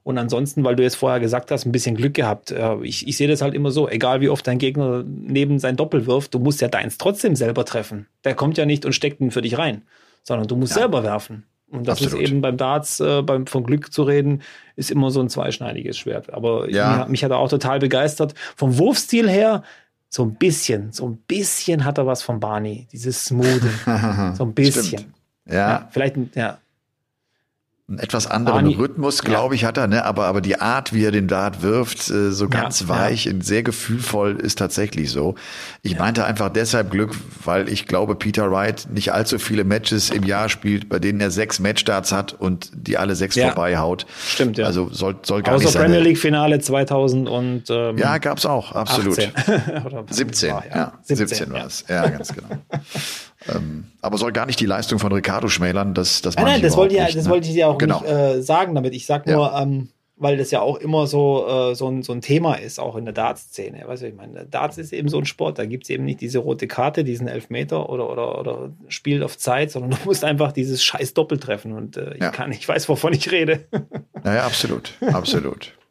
[0.05, 2.51] Und ansonsten, weil du jetzt vorher gesagt hast, ein bisschen Glück gehabt.
[2.51, 5.77] Äh, Ich, ich sehe das halt immer so, egal wie oft dein Gegner neben sein
[5.77, 8.07] Doppel wirft, du musst ja deins trotzdem selber treffen.
[8.23, 9.83] Der kommt ja nicht und steckt ihn für dich rein,
[10.23, 11.45] sondern du musst selber werfen.
[11.71, 12.23] Und das Absolut.
[12.23, 14.43] ist eben beim Darts, äh, beim, von Glück zu reden,
[14.77, 16.33] ist immer so ein zweischneidiges Schwert.
[16.33, 16.99] Aber Ja.
[16.99, 18.35] mich, mich hat er auch total begeistert.
[18.57, 19.63] Vom Wurfstil her,
[20.11, 22.87] so ein bisschen, so ein bisschen hat er was von Barney.
[22.93, 23.71] Dieses Smoothe.
[24.37, 25.07] so ein bisschen.
[25.49, 26.59] Ja, Ja, vielleicht, ein- ja.
[27.87, 30.07] Einen etwas anderen Barney- Rhythmus, glaube ich, hat er, ne?
[30.07, 33.45] Aber, aber die Art, wie er den Dart wirft, äh, so ganz Ja, weich und
[33.45, 35.35] sehr gefühlvoll, ist tatsächlich so.
[35.83, 40.23] Ich meinte einfach deshalb Glück, weil ich glaube, Peter Wright nicht allzu viele Matches im
[40.23, 43.49] Jahr spielt, bei denen er sechs Matchstarts hat und die alle sechs Ja.
[43.49, 44.07] vorbeihaut.
[44.29, 44.65] Stimmt, ja.
[44.65, 46.05] Also soll, soll gar Außer nicht Premier sein.
[46.05, 49.19] League Finale 2000 und ähm, Ja, gab's auch, absolut.
[49.19, 49.85] 18.
[49.85, 50.93] Oder was 17, war, ja.
[51.03, 51.67] 17, war ja.
[51.67, 51.85] es.
[51.87, 52.49] Ja, ganz genau.
[53.49, 56.77] ähm, aber soll gar nicht die Leistung von Ricardo schmälern, das, das Nein, nein, das
[56.77, 57.31] wollte, ich, ja- nicht, das ne?
[57.31, 58.01] wollte ich dir auch Genau.
[58.01, 58.95] nicht äh, sagen damit.
[58.95, 59.35] Ich sag Ja.
[59.37, 62.79] nur, ähm, weil das ja auch immer so, äh, so, ein, so ein Thema ist,
[62.79, 63.83] auch in der Darts-Szene.
[63.85, 66.21] Weißt du, ich meine, Darts ist eben so ein Sport, da gibt es eben nicht
[66.21, 70.53] diese rote Karte, diesen Elfmeter oder, oder, oder Spiel auf Zeit, sondern du musst einfach
[70.53, 71.73] dieses scheiß Doppel treffen.
[71.73, 72.31] Und äh, ich Ja.
[72.31, 73.65] kann, ich weiß, wovon ich rede.
[74.25, 75.73] Ja, ja, absolut, absolut.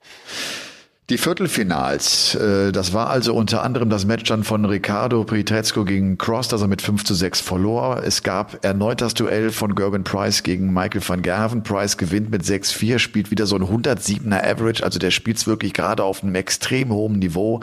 [1.10, 6.18] Die Viertelfinals, äh, das war also unter anderem das Match dann von Ricardo Pietrezco gegen
[6.18, 8.02] Cross, das er mit 5 zu 6 verlor.
[8.06, 11.62] Es gab erneut das Duell von Gerben Price gegen Michael van Gerven.
[11.62, 16.06] Price gewinnt mit 6-4, spielt wieder so ein 107er Average, also der spielt wirklich gerade
[16.06, 17.60] auf einem extrem hohen Niveau.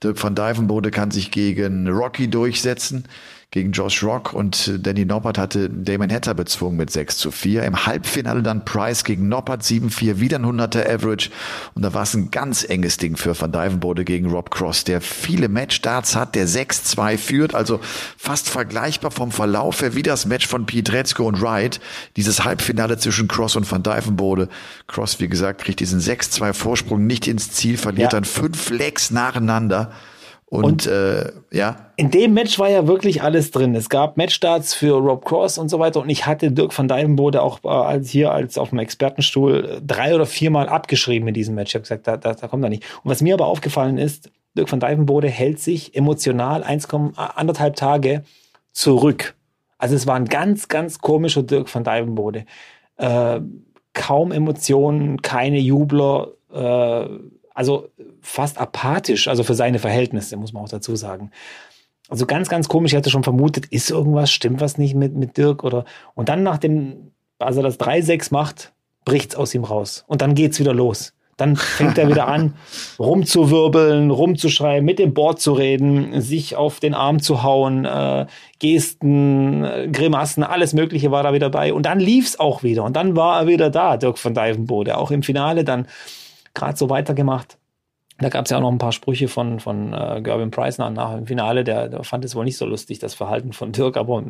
[0.00, 3.08] Dirk van Dijvenbode kann sich gegen Rocky durchsetzen
[3.56, 7.62] gegen Josh Rock und äh, Danny Noppert hatte Damon Hatter bezwungen mit 6 zu 4.
[7.62, 11.30] Im Halbfinale dann Price gegen Noppert 7-4, wieder ein 100er Average
[11.74, 15.00] und da war es ein ganz enges Ding für Van Dijvenbode gegen Rob Cross, der
[15.00, 17.80] viele Matchstarts hat, der 6-2 führt, also
[18.18, 21.80] fast vergleichbar vom Verlauf her wie das Match von Pietrezco und Wright,
[22.16, 24.50] dieses Halbfinale zwischen Cross und Van Dijvenbode.
[24.86, 28.18] Cross, wie gesagt, kriegt diesen 6-2 Vorsprung nicht ins Ziel, verliert ja.
[28.18, 29.92] dann fünf Legs nacheinander.
[30.48, 31.90] Und, und äh, ja.
[31.96, 33.74] In dem Match war ja wirklich alles drin.
[33.74, 36.00] Es gab Matchstarts für Rob Cross und so weiter.
[36.00, 39.80] Und ich hatte Dirk van Dijvenbode auch äh, als hier als auf dem Expertenstuhl äh,
[39.84, 41.70] drei oder viermal abgeschrieben in diesem Match.
[41.70, 42.84] Ich habe gesagt, da, da, da kommt er nicht.
[43.02, 48.22] Und was mir aber aufgefallen ist, Dirk van Dijvenbode hält sich emotional 1,5 Tage
[48.72, 49.34] zurück.
[49.78, 52.46] Also es war ein ganz, ganz komischer Dirk van Dijvenbode.
[52.98, 53.40] Äh,
[53.94, 56.28] kaum Emotionen, keine Jubler.
[56.52, 57.08] Äh,
[57.52, 57.88] also
[58.26, 61.30] fast apathisch, also für seine Verhältnisse, muss man auch dazu sagen.
[62.08, 62.92] Also ganz, ganz komisch.
[62.92, 65.84] Ich hatte schon vermutet, ist irgendwas, stimmt was nicht mit, mit Dirk oder,
[66.14, 68.72] und dann nach dem, als er das 3-6 macht,
[69.04, 70.04] bricht's aus ihm raus.
[70.06, 71.12] Und dann geht's wieder los.
[71.36, 72.54] Dann fängt er wieder an,
[72.98, 78.26] rumzuwirbeln, rumzuschreien, mit dem Board zu reden, sich auf den Arm zu hauen, äh,
[78.58, 81.74] Gesten, äh, Grimassen, alles Mögliche war da wieder dabei.
[81.74, 82.84] Und dann lief's auch wieder.
[82.84, 84.96] Und dann war er wieder da, Dirk von Dijvenbode.
[84.96, 85.86] Auch im Finale dann
[86.54, 87.58] gerade so weitergemacht.
[88.18, 90.90] Da gab es ja auch noch ein paar Sprüche von, von äh, Gervin Price nach,
[90.90, 91.64] nach dem Finale.
[91.64, 94.22] Der, der fand es wohl nicht so lustig, das Verhalten von Dirk, aber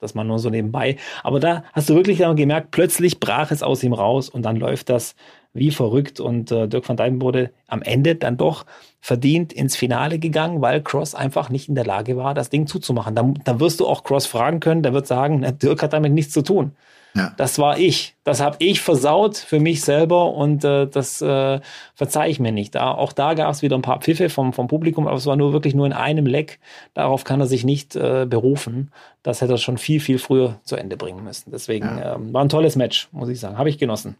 [0.00, 0.96] das mal nur so nebenbei.
[1.22, 4.88] Aber da hast du wirklich gemerkt, plötzlich brach es aus ihm raus und dann läuft
[4.88, 5.14] das
[5.52, 8.66] wie verrückt und äh, Dirk van Dijven wurde am Ende dann doch
[9.00, 13.14] verdient ins Finale gegangen, weil Cross einfach nicht in der Lage war, das Ding zuzumachen.
[13.14, 16.12] Dann, dann wirst du auch Cross fragen können, der wird sagen, na, Dirk hat damit
[16.12, 16.72] nichts zu tun.
[17.14, 17.32] Ja.
[17.36, 18.14] Das war ich.
[18.24, 21.60] Das habe ich versaut für mich selber und äh, das äh,
[21.94, 22.74] verzeihe ich mir nicht.
[22.74, 25.36] Da, auch da gab es wieder ein paar Pfiffe vom, vom Publikum, aber es war
[25.36, 26.60] nur wirklich nur in einem Leck.
[26.94, 28.92] Darauf kann er sich nicht äh, berufen.
[29.22, 31.50] Das hätte er schon viel, viel früher zu Ende bringen müssen.
[31.50, 32.14] Deswegen ja.
[32.14, 33.58] ähm, war ein tolles Match, muss ich sagen.
[33.58, 34.16] Habe ich genossen.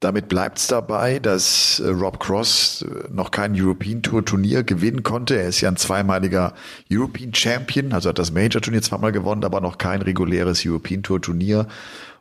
[0.00, 5.02] Damit bleibt es dabei, dass äh, Rob Cross äh, noch kein European Tour Turnier gewinnen
[5.02, 5.38] konnte.
[5.38, 6.54] Er ist ja ein zweimaliger
[6.90, 11.20] European Champion, also hat das Major Turnier zweimal gewonnen, aber noch kein reguläres European Tour
[11.20, 11.66] Turnier.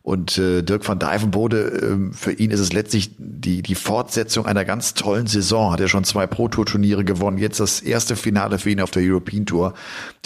[0.09, 4.65] Und äh, Dirk van Dijvenbode, äh, für ihn ist es letztlich die, die Fortsetzung einer
[4.65, 5.71] ganz tollen Saison.
[5.71, 7.37] Hat er schon zwei Pro-Tour-Turniere gewonnen.
[7.37, 9.75] Jetzt das erste Finale für ihn auf der European Tour.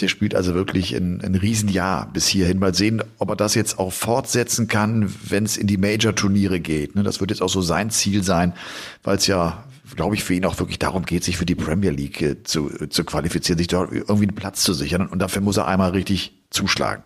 [0.00, 2.60] Der spielt also wirklich ein, ein Riesenjahr bis hierhin.
[2.60, 6.94] Mal sehen, ob er das jetzt auch fortsetzen kann, wenn es in die Major-Turniere geht.
[6.94, 7.02] Ne?
[7.02, 8.54] Das wird jetzt auch so sein Ziel sein,
[9.02, 9.64] weil es ja
[9.96, 12.70] glaube ich, für ihn auch wirklich darum geht, sich für die Premier League äh, zu,
[12.88, 15.06] zu qualifizieren, sich dort irgendwie einen Platz zu sichern.
[15.06, 17.02] Und dafür muss er einmal richtig zuschlagen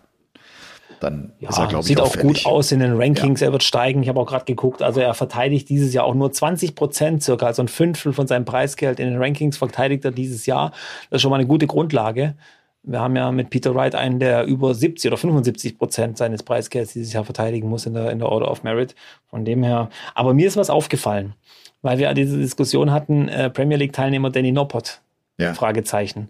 [0.99, 3.41] dann ja, ist er, glaube ich, Sieht auch, gut aus in den Rankings.
[3.41, 3.47] Ja.
[3.47, 4.03] Er wird steigen.
[4.03, 4.81] Ich habe auch gerade geguckt.
[4.81, 8.45] Also er verteidigt dieses Jahr auch nur 20 Prozent circa, also ein Fünftel von seinem
[8.45, 10.71] Preisgeld in den Rankings verteidigt er dieses Jahr.
[11.09, 12.35] Das ist schon mal eine gute Grundlage.
[12.83, 16.93] Wir haben ja mit Peter Wright einen, der über 70 oder 75 Prozent seines Preisgelds
[16.93, 18.95] dieses Jahr verteidigen muss in der, in der Order of Merit.
[19.27, 19.89] Von dem her.
[20.15, 21.33] Aber mir ist was aufgefallen,
[21.81, 25.01] weil wir diese Diskussion hatten, äh, Premier League Teilnehmer Danny Noppert.
[25.37, 25.53] Ja.
[25.53, 26.29] Fragezeichen.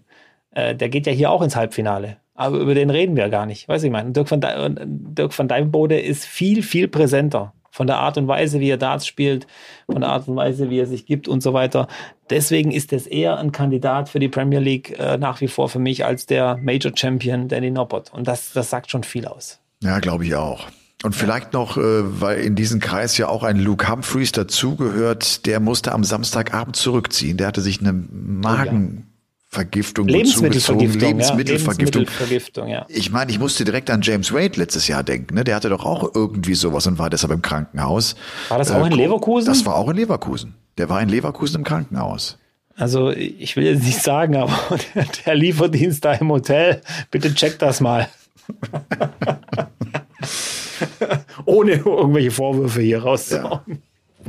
[0.52, 3.68] Äh, der geht ja hier auch ins Halbfinale aber über den reden wir gar nicht.
[3.68, 8.16] Weiß ich meine, Dirk van, Dirk van Dijvenbode ist viel, viel präsenter von der Art
[8.16, 9.46] und Weise, wie er Darts spielt,
[9.86, 11.86] von der Art und Weise, wie er sich gibt und so weiter.
[12.30, 15.78] Deswegen ist es eher ein Kandidat für die Premier League äh, nach wie vor für
[15.78, 18.12] mich als der Major Champion Danny Noppert.
[18.12, 19.60] Und das, das sagt schon viel aus.
[19.82, 20.66] Ja, glaube ich auch.
[21.02, 25.60] Und vielleicht noch, äh, weil in diesem Kreis ja auch ein Luke Humphreys dazugehört, der
[25.60, 27.36] musste am Samstagabend zurückziehen.
[27.36, 29.09] Der hatte sich eine Magen,
[29.52, 32.02] Vergiftung Lebensmittelvergiftung, Lebensmittelvergiftung.
[32.02, 32.86] Lebensmittelvergiftung, ja.
[32.88, 35.34] Ich meine, ich musste direkt an James Wade letztes Jahr denken.
[35.34, 35.42] Ne?
[35.42, 38.14] Der hatte doch auch irgendwie sowas und war deshalb im Krankenhaus.
[38.48, 39.46] War das auch äh, in Leverkusen?
[39.46, 40.54] Das war auch in Leverkusen.
[40.78, 42.38] Der war in Leverkusen im Krankenhaus.
[42.76, 44.56] Also ich will jetzt nicht sagen, aber
[44.94, 48.08] der, der Lieferdienst da im Hotel, bitte check das mal.
[51.44, 53.60] Ohne irgendwelche Vorwürfe hier rauszuhauen.
[53.66, 53.76] Ja.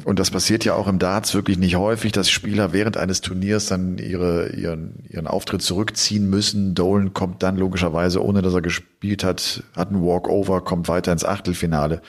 [0.05, 3.67] Und das passiert ja auch im Darts wirklich nicht häufig, dass Spieler während eines Turniers
[3.67, 6.75] dann ihre, ihren, ihren Auftritt zurückziehen müssen.
[6.75, 11.25] Dolan kommt dann logischerweise, ohne dass er gespielt hat, hat einen Walkover, kommt weiter ins
[11.25, 12.01] Achtelfinale.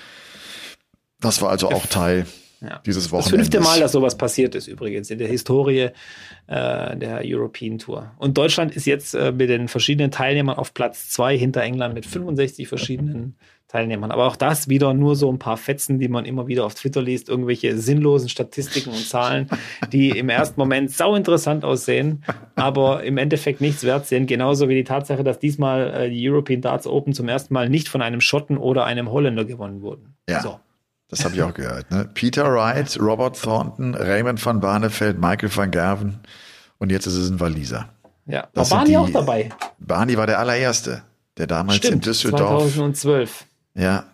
[1.21, 2.27] Das war also auch Teil
[2.61, 2.81] Ja.
[2.87, 3.39] Dieses Wochenende.
[3.39, 5.91] Das fünfte Mal, dass sowas passiert ist übrigens in der Historie
[6.47, 8.13] äh, der European Tour.
[8.19, 12.07] Und Deutschland ist jetzt äh, mit den verschiedenen Teilnehmern auf Platz zwei hinter England mit
[12.07, 13.35] 65 verschiedenen
[13.73, 14.11] Teilnehmern.
[14.11, 17.01] Aber auch das wieder nur so ein paar Fetzen, die man immer wieder auf Twitter
[17.01, 19.49] liest, irgendwelche sinnlosen Statistiken und Zahlen,
[19.93, 22.23] die im ersten Moment sau interessant aussehen,
[22.55, 24.27] aber im Endeffekt nichts wert sind.
[24.27, 27.89] Genauso wie die Tatsache, dass diesmal äh, die European Darts Open zum ersten Mal nicht
[27.89, 30.17] von einem Schotten oder einem Holländer gewonnen wurden.
[30.29, 30.43] Ja.
[30.43, 30.61] So.
[31.09, 31.91] Das habe ich auch gehört.
[31.91, 32.09] Ne?
[32.13, 36.21] Peter Wright, Robert Thornton, Raymond van Barneveld, Michael van Gerven
[36.79, 37.89] und jetzt ist es ein Waliser.
[38.27, 39.51] Ja, war Barney auch dabei.
[39.79, 41.03] Barney war der allererste,
[41.37, 43.47] der damals Stimmt, in Düsseldorf 2012.
[43.75, 44.05] Ja,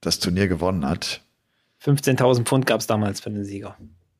[0.00, 1.20] das Turnier gewonnen hat.
[1.84, 3.76] 15.000 Pfund gab es damals für den Sieger.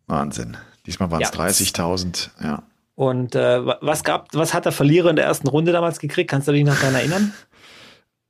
[0.06, 0.56] Wahnsinn.
[0.86, 1.40] Diesmal waren es ja.
[1.40, 2.62] 30.000, ja.
[2.94, 6.30] Und äh, was gab, was hat der Verlierer in der ersten Runde damals gekriegt?
[6.30, 7.32] Kannst du dich noch daran erinnern?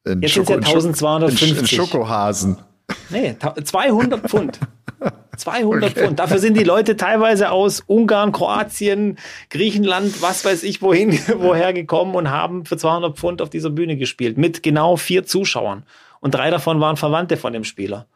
[0.06, 1.58] In Jetzt sind es ja 1250.
[1.60, 2.58] In Schokohasen.
[3.08, 4.60] Nee, 200 Pfund.
[5.36, 6.04] 200 okay.
[6.04, 6.18] Pfund.
[6.18, 9.18] Dafür sind die Leute teilweise aus Ungarn, Kroatien,
[9.50, 13.96] Griechenland, was weiß ich wohin, woher gekommen und haben für 200 Pfund auf dieser Bühne
[13.96, 14.36] gespielt.
[14.36, 15.84] Mit genau vier Zuschauern.
[16.24, 18.06] Und drei davon waren Verwandte von dem Spieler.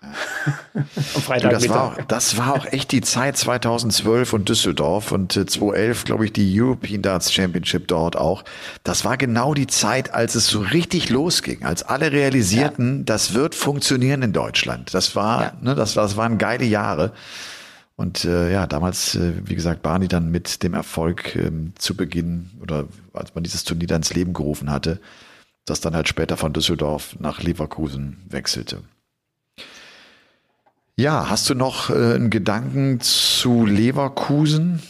[0.00, 0.86] Am
[1.22, 1.50] Freitag.
[1.50, 6.04] Das war, auch, das war auch echt die Zeit 2012 und Düsseldorf und 2011, äh,
[6.06, 8.42] glaube ich, die European Darts Championship dort auch.
[8.84, 13.04] Das war genau die Zeit, als es so richtig losging, als alle realisierten, ja.
[13.04, 14.94] das wird funktionieren in Deutschland.
[14.94, 15.52] Das war, ja.
[15.60, 17.12] ne, das, das waren geile Jahre.
[17.96, 22.48] Und äh, ja, damals, äh, wie gesagt, Barney dann mit dem Erfolg ähm, zu Beginn
[22.62, 25.00] oder als man dieses Turnier dann ins Leben gerufen hatte,
[25.70, 28.82] das dann halt später von Düsseldorf nach Leverkusen wechselte.
[30.96, 34.82] Ja, hast du noch äh, einen Gedanken zu Leverkusen?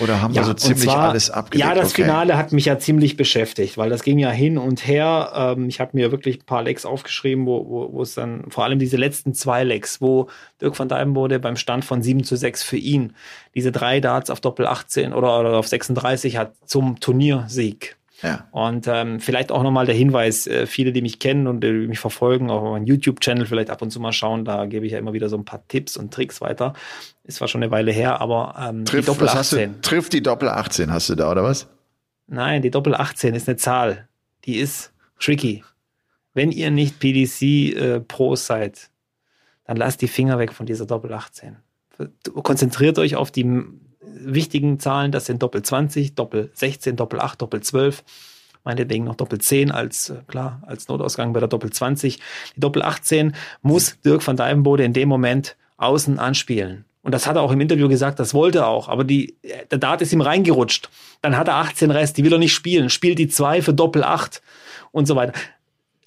[0.00, 1.68] Oder haben ja, wir so ziemlich zwar, alles abgedeckt?
[1.68, 2.02] Ja, das okay.
[2.02, 5.32] Finale hat mich ja ziemlich beschäftigt, weil das ging ja hin und her.
[5.34, 8.78] Ähm, ich habe mir wirklich ein paar Lecks aufgeschrieben, wo, wo, es dann vor allem
[8.78, 10.28] diese letzten zwei Lecks, wo
[10.60, 13.14] Dirk van Dijvenbode beim Stand von 7 zu 6 für ihn
[13.54, 18.48] diese drei Darts auf Doppel 18 oder, oder auf 36 hat zum Turniersieg ja.
[18.50, 21.98] Und ähm, vielleicht auch nochmal der Hinweis, äh, viele, die mich kennen und äh, mich
[21.98, 24.98] verfolgen, auch auf meinem YouTube-Channel vielleicht ab und zu mal schauen, da gebe ich ja
[24.98, 26.72] immer wieder so ein paar Tipps und Tricks weiter.
[27.24, 29.74] Ist zwar schon eine Weile her, aber ähm, trifft, die Doppel 18.
[29.74, 31.68] Du, trifft die Doppel 18 hast du da, oder was?
[32.26, 34.08] Nein, die Doppel 18 ist eine Zahl.
[34.44, 35.62] Die ist tricky.
[36.32, 38.00] Wenn ihr nicht PDC äh,
[38.34, 38.90] seid,
[39.64, 41.56] dann lasst die Finger weg von dieser Doppel 18.
[42.42, 43.64] Konzentriert euch auf die
[44.14, 48.04] wichtigen Zahlen, das sind Doppel 20, Doppel 16, Doppel 8, Doppel 12,
[48.64, 52.18] meinetwegen noch Doppel 10 als, äh, klar, als Notausgang bei der Doppel 20.
[52.56, 56.84] Die Doppel 18 muss Dirk van Dijvenbode in dem Moment außen anspielen.
[57.02, 58.88] Und das hat er auch im Interview gesagt, das wollte er auch.
[58.88, 59.36] Aber die,
[59.70, 60.90] der Dart ist ihm reingerutscht.
[61.22, 62.90] Dann hat er 18 Rest, die will er nicht spielen.
[62.90, 64.42] Spielt die 2 für Doppel 8
[64.90, 65.32] und so weiter.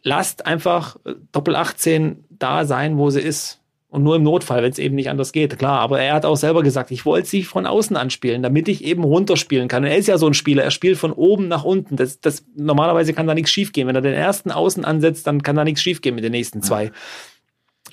[0.04, 3.59] Lasst einfach äh, Doppel 18 da sein, wo sie ist.
[3.92, 5.80] Und nur im Notfall, wenn es eben nicht anders geht, klar.
[5.80, 9.04] Aber er hat auch selber gesagt, ich wollte sie von außen anspielen, damit ich eben
[9.04, 9.84] runterspielen kann.
[9.84, 11.96] Und er ist ja so ein Spieler, er spielt von oben nach unten.
[11.96, 13.88] Das, das, normalerweise kann da nichts schiefgehen.
[13.88, 16.92] Wenn er den ersten Außen ansetzt, dann kann da nichts schiefgehen mit den nächsten zwei.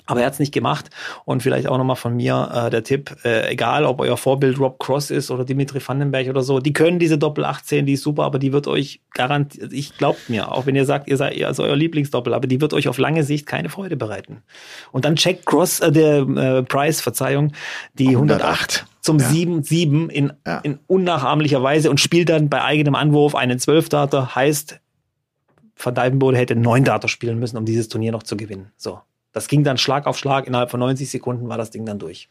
[0.07, 0.89] Aber er hat es nicht gemacht.
[1.25, 4.79] Und vielleicht auch nochmal von mir äh, der Tipp, äh, egal ob euer Vorbild Rob
[4.79, 8.23] Cross ist oder Dimitri Vandenberg oder so, die können diese Doppel 18, die ist super,
[8.23, 11.47] aber die wird euch garantiert, ich glaubt mir, auch wenn ihr sagt, ihr seid ihr
[11.47, 14.43] also euer Lieblingsdoppel, aber die wird euch auf lange Sicht keine Freude bereiten.
[14.91, 17.51] Und dann checkt Cross, äh, der äh, Price, Verzeihung,
[17.93, 19.27] die 108, 108 zum ja.
[19.27, 20.59] 7-7 in, ja.
[20.59, 24.79] in unnachahmlicher Weise und spielt dann bei eigenem Anwurf einen 12-Dater, heißt,
[25.77, 28.71] Van Dijvenbode hätte 9 Dater spielen müssen, um dieses Turnier noch zu gewinnen.
[28.77, 28.99] So.
[29.33, 30.47] Das ging dann Schlag auf Schlag.
[30.47, 32.29] Innerhalb von 90 Sekunden war das Ding dann durch.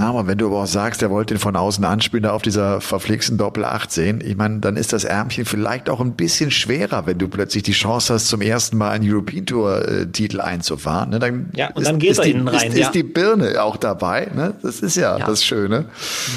[0.00, 2.42] Na, aber wenn du aber auch sagst, er wollte ihn von außen anspielen, da auf
[2.42, 7.06] dieser verflixten Doppel 18, ich meine, dann ist das Ärmchen vielleicht auch ein bisschen schwerer,
[7.06, 11.10] wenn du plötzlich die Chance hast, zum ersten Mal einen European Tour äh, einzufahren.
[11.10, 11.18] Ne?
[11.18, 12.68] Dann ja, und ist, dann geht er die, innen rein.
[12.68, 12.86] Ist, ja.
[12.86, 14.54] ist die Birne auch dabei, ne?
[14.62, 15.26] Das ist ja, ja.
[15.26, 15.86] das Schöne.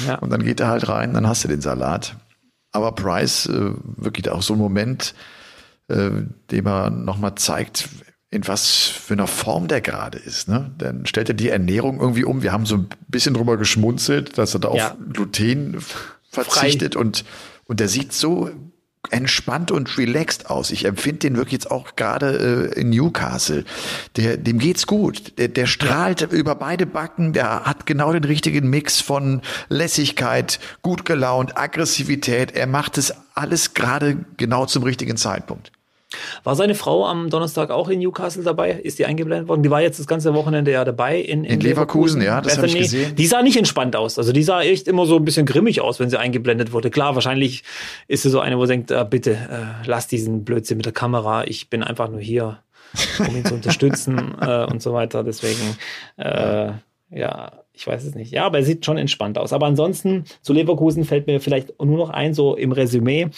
[0.08, 0.16] Ja.
[0.16, 2.16] Und dann geht er halt rein, dann hast du den Salat.
[2.72, 5.14] Aber Price, äh, wirklich auch so ein Moment,
[5.86, 6.10] äh,
[6.50, 7.88] dem er nochmal zeigt,
[8.32, 10.48] in was für einer Form der gerade ist.
[10.48, 10.72] Ne?
[10.78, 12.42] Dann stellt er die Ernährung irgendwie um.
[12.42, 14.88] Wir haben so ein bisschen drüber geschmunzelt, dass er da ja.
[14.88, 15.78] auf Gluten
[16.30, 17.26] verzichtet und,
[17.66, 18.50] und der sieht so
[19.10, 20.70] entspannt und relaxed aus.
[20.70, 23.64] Ich empfinde den wirklich jetzt auch gerade äh, in Newcastle.
[24.16, 25.36] Der, dem geht's gut.
[25.36, 26.28] Der, der strahlt ja.
[26.28, 27.34] über beide Backen.
[27.34, 32.52] Der hat genau den richtigen Mix von Lässigkeit, gut gelaunt, Aggressivität.
[32.52, 35.70] Er macht es alles gerade genau zum richtigen Zeitpunkt.
[36.44, 38.72] War seine Frau am Donnerstag auch in Newcastle dabei?
[38.72, 39.62] Ist die eingeblendet worden?
[39.62, 42.56] Die war jetzt das ganze Wochenende ja dabei in, in, in Leverkusen, Leverkusen, ja, das
[42.56, 43.14] habe ich gesehen.
[43.16, 44.18] Die sah nicht entspannt aus.
[44.18, 46.90] Also die sah echt immer so ein bisschen grimmig aus, wenn sie eingeblendet wurde.
[46.90, 47.62] Klar, wahrscheinlich
[48.08, 50.92] ist sie so eine, wo sie denkt, äh, bitte, äh, lass diesen Blödsinn mit der
[50.92, 51.44] Kamera.
[51.44, 52.58] Ich bin einfach nur hier,
[53.18, 55.24] um ihn zu unterstützen äh, und so weiter.
[55.24, 55.76] Deswegen,
[56.16, 56.72] äh,
[57.10, 58.32] ja, ich weiß es nicht.
[58.32, 59.52] Ja, aber er sieht schon entspannt aus.
[59.52, 63.30] Aber ansonsten, zu Leverkusen fällt mir vielleicht nur noch ein, so im Resümee.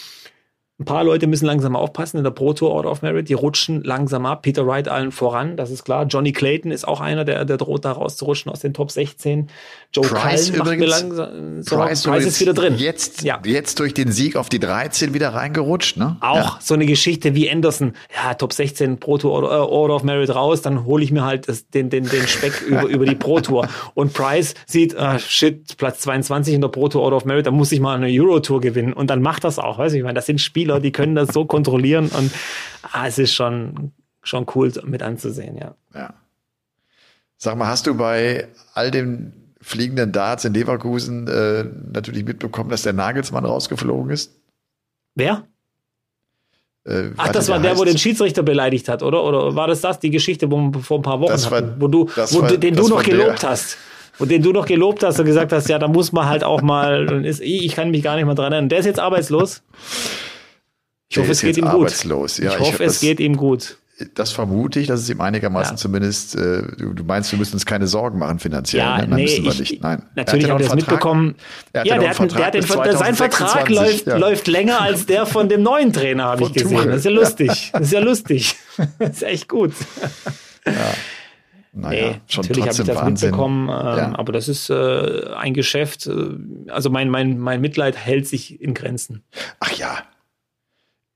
[0.77, 3.29] Ein paar Leute müssen langsam aufpassen in der Pro Tour Order of Merit.
[3.29, 4.41] Die rutschen langsam ab.
[4.41, 6.05] Peter Wright allen voran, das ist klar.
[6.05, 9.47] Johnny Clayton ist auch einer, der, der droht da rauszurutschen aus den Top 16.
[9.93, 11.77] Joe Price Cullen mir langsam so.
[11.77, 12.75] Price, Price ist wieder drin.
[12.77, 13.39] Jetzt, ja.
[13.45, 16.17] jetzt durch den Sieg auf die 13 wieder reingerutscht, ne?
[16.19, 16.57] Auch ja.
[16.59, 17.93] so eine Geschichte wie Anderson.
[18.13, 21.23] Ja, Top 16 Pro Tour Order, äh, Order of Merit raus, dann hole ich mir
[21.23, 23.69] halt das, den, den, den Speck über, über die Pro Tour.
[23.93, 27.51] Und Price sieht, ah, shit, Platz 22 in der Pro Tour Order of Merit, da
[27.51, 28.91] muss ich mal eine Euro Tour gewinnen.
[28.91, 31.15] Und dann macht das auch, weiß ich, ich meine, das sind Spiele Spieler, die können
[31.15, 32.31] das so kontrollieren und
[32.91, 33.91] ah, es ist schon,
[34.23, 35.75] schon cool mit anzusehen, ja.
[35.93, 36.13] Ja.
[37.37, 42.81] Sag mal, hast du bei all den fliegenden Darts in Leverkusen äh, natürlich mitbekommen, dass
[42.81, 44.33] der Nagelsmann rausgeflogen ist?
[45.13, 45.43] Wer?
[46.85, 49.23] Äh, Ach, das war der, heißt, wo den Schiedsrichter beleidigt hat, oder?
[49.23, 51.87] Oder war das das, die Geschichte, wo wir vor ein paar Wochen war, hatten, wo
[51.87, 53.49] du, wo war, den du noch gelobt der.
[53.49, 53.77] hast?
[54.17, 56.61] Und den du noch gelobt hast und gesagt hast, ja, da muss man halt auch
[56.61, 58.69] mal, ist, ich kann mich gar nicht mehr dran erinnern.
[58.69, 59.61] Der ist jetzt arbeitslos.
[61.09, 62.03] Ich hoffe, es geht ihm gut.
[62.03, 63.77] Ja, ich hoffe, ich, es geht ihm gut.
[64.13, 65.77] Das vermute ich, dass es ihm einigermaßen ja.
[65.77, 68.83] zumindest, äh, du, meinst, wir müssen uns keine Sorgen machen finanziell.
[68.83, 69.07] Ja, ne?
[69.07, 69.83] Nein, nee, müssen wir ich, nicht.
[69.83, 70.03] Nein.
[70.15, 71.35] Natürlich hat er es mitbekommen.
[71.73, 74.17] ja, der hat, der hat den, sein Vertrag läuft, ja.
[74.17, 76.75] läuft länger als der von dem neuen Trainer, habe ich gesehen.
[76.75, 76.87] Tuchel.
[76.87, 77.71] Das ist ja lustig.
[77.71, 78.55] Das ist ja lustig.
[78.99, 79.71] Das ist echt gut.
[80.65, 80.73] Ja.
[81.71, 83.29] Naja, nee, schon natürlich habe ich das Wahnsinn.
[83.29, 84.13] mitbekommen, ähm, ja.
[84.17, 86.07] aber das ist äh, ein Geschäft.
[86.07, 86.13] Äh,
[86.69, 89.23] also mein, mein, mein Mitleid hält sich in Grenzen.
[89.59, 89.99] Ach ja,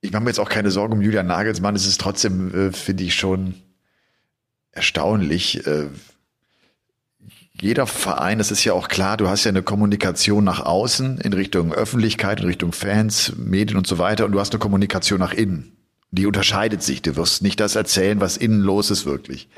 [0.01, 1.75] ich mache mir jetzt auch keine Sorgen um Julian Nagelsmann.
[1.75, 3.55] Es ist trotzdem, äh, finde ich, schon
[4.71, 5.65] erstaunlich.
[5.67, 5.87] Äh,
[7.61, 11.33] jeder Verein, das ist ja auch klar, du hast ja eine Kommunikation nach außen in
[11.33, 15.33] Richtung Öffentlichkeit, in Richtung Fans, Medien und so weiter und du hast eine Kommunikation nach
[15.33, 15.75] innen.
[16.11, 17.01] Die unterscheidet sich.
[17.01, 19.49] Du wirst nicht das erzählen, was innen los ist wirklich.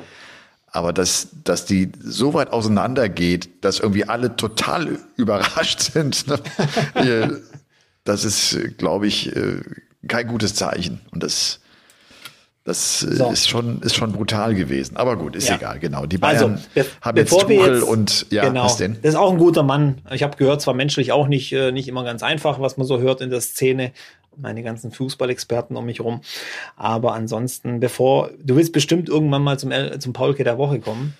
[0.65, 7.41] Aber dass, dass die so weit auseinander geht, dass irgendwie alle total überrascht sind, ne?
[8.03, 9.61] das ist, glaube ich, äh,
[10.07, 11.01] kein gutes Zeichen.
[11.11, 11.59] Und das,
[12.63, 13.31] das äh, so.
[13.31, 14.97] ist, schon, ist schon brutal gewesen.
[14.97, 15.55] Aber gut, ist ja.
[15.55, 16.05] egal, genau.
[16.05, 18.97] Die Bayern also, haben jetzt Tuchel jetzt, und ja, genau, was denn?
[19.01, 20.01] Das ist auch ein guter Mann.
[20.11, 22.99] Ich habe gehört, zwar menschlich auch nicht, äh, nicht immer ganz einfach, was man so
[22.99, 23.91] hört in der Szene.
[24.37, 26.21] Meine ganzen Fußballexperten um mich rum.
[26.77, 31.15] Aber ansonsten, bevor, du willst bestimmt irgendwann mal zum, zum Paulke der Woche kommen.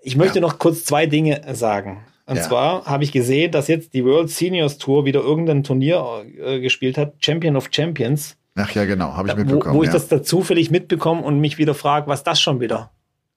[0.00, 0.42] Ich möchte ja.
[0.42, 2.04] noch kurz zwei Dinge sagen.
[2.26, 2.42] Und ja.
[2.42, 6.98] zwar habe ich gesehen, dass jetzt die World Seniors Tour wieder irgendein Turnier äh, gespielt
[6.98, 8.36] hat, Champion of Champions.
[8.56, 9.74] Ach ja, genau, habe ich mitbekommen.
[9.74, 9.88] Wo, wo ja.
[9.88, 12.90] ich das da zufällig mitbekommen und mich wieder frage, was das schon wieder?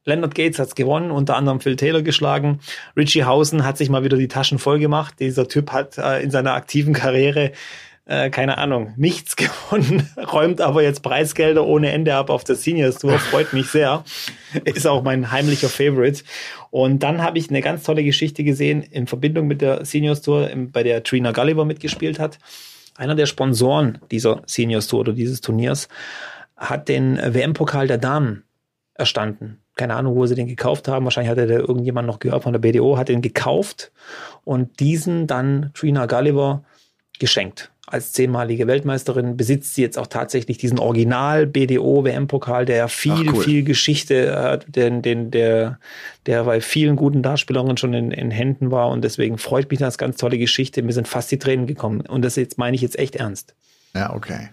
[0.05, 2.59] Leonard Gates hat's gewonnen, unter anderem Phil Taylor geschlagen.
[2.97, 5.15] Richie Hausen hat sich mal wieder die Taschen voll gemacht.
[5.19, 7.51] Dieser Typ hat äh, in seiner aktiven Karriere
[8.09, 12.97] äh, keine Ahnung, nichts gewonnen, räumt aber jetzt Preisgelder ohne Ende ab auf der Seniors
[12.97, 14.03] Tour, freut mich sehr.
[14.65, 16.23] Ist auch mein heimlicher Favorite.
[16.71, 20.49] Und dann habe ich eine ganz tolle Geschichte gesehen in Verbindung mit der Seniors Tour,
[20.71, 22.39] bei der Trina Gulliver mitgespielt hat.
[22.95, 25.87] Einer der Sponsoren dieser Seniors Tour oder dieses Turniers
[26.57, 28.43] hat den WM-Pokal der Damen
[28.95, 29.59] erstanden.
[29.75, 31.05] Keine Ahnung, wo sie den gekauft haben.
[31.05, 33.91] Wahrscheinlich hatte der irgendjemand noch gehört von der BDO, hat den gekauft
[34.43, 36.63] und diesen dann Trina Gulliver
[37.19, 43.31] geschenkt als zehnmalige Weltmeisterin besitzt sie jetzt auch tatsächlich diesen Original BDO WM-Pokal, der viel,
[43.31, 43.43] cool.
[43.43, 45.79] viel Geschichte hat, den, den, der,
[46.25, 49.97] der bei vielen guten Darstellerinnen schon in, in Händen war und deswegen freut mich das
[49.97, 50.81] ganz tolle Geschichte.
[50.83, 53.55] Mir sind fast die Tränen gekommen und das jetzt meine ich jetzt echt ernst.
[53.95, 54.49] Ja, okay.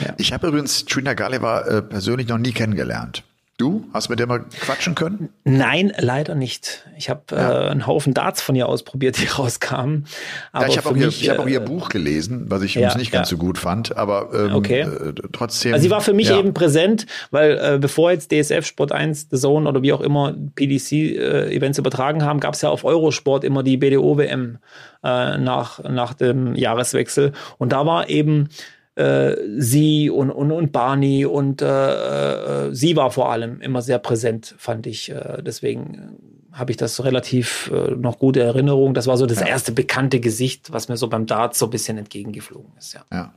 [0.00, 0.14] Ja.
[0.18, 3.24] Ich habe übrigens Trina Gulliver äh, persönlich noch nie kennengelernt.
[3.58, 3.84] Du?
[3.92, 5.30] Hast mit der mal quatschen können?
[5.42, 6.86] Nein, leider nicht.
[6.96, 7.66] Ich habe ja.
[7.66, 10.06] äh, einen Haufen Darts von ihr ausprobiert, die rauskamen.
[10.52, 12.76] Aber ja, ich habe auch, ihr, ich hab auch ihr äh, Buch gelesen, was ich
[12.76, 14.82] ja, nicht ganz so gut fand, aber ähm, okay.
[14.82, 15.72] äh, trotzdem.
[15.72, 19.36] Also sie war für mich eben präsent, weil äh, bevor jetzt DSF Sport 1, The
[19.36, 23.64] Zone oder wie auch immer PDC-Events äh, übertragen haben, gab es ja auf Eurosport immer
[23.64, 24.58] die BDO-WM
[25.02, 27.32] äh, nach, nach dem Jahreswechsel.
[27.58, 28.50] Und da war eben
[28.98, 33.98] äh, sie und, und, und Barney und äh, äh, sie war vor allem immer sehr
[34.00, 35.10] präsent, fand ich.
[35.10, 36.18] Äh, deswegen
[36.52, 38.94] habe ich das relativ äh, noch gute Erinnerung.
[38.94, 39.46] Das war so das ja.
[39.46, 42.94] erste bekannte Gesicht, was mir so beim Dart so ein bisschen entgegengeflogen ist.
[42.94, 43.04] Ja.
[43.12, 43.34] ja.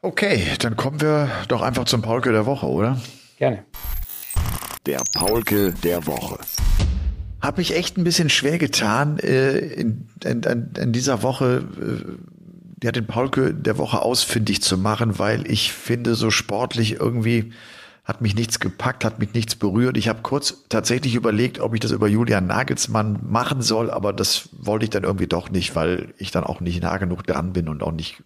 [0.00, 3.00] Okay, dann kommen wir doch einfach zum Paulke der Woche, oder?
[3.38, 3.64] Gerne.
[4.86, 6.38] Der Paulke der Woche.
[7.40, 12.35] Habe ich echt ein bisschen schwer getan, äh, in, in, in, dieser Woche äh,
[12.82, 17.52] ja, den Paulke der Woche ausfindig zu machen, weil ich finde, so sportlich irgendwie
[18.04, 19.96] hat mich nichts gepackt, hat mich nichts berührt.
[19.96, 24.48] Ich habe kurz tatsächlich überlegt, ob ich das über Julian Nagelsmann machen soll, aber das
[24.52, 27.68] wollte ich dann irgendwie doch nicht, weil ich dann auch nicht nah genug dran bin
[27.68, 28.22] und auch nicht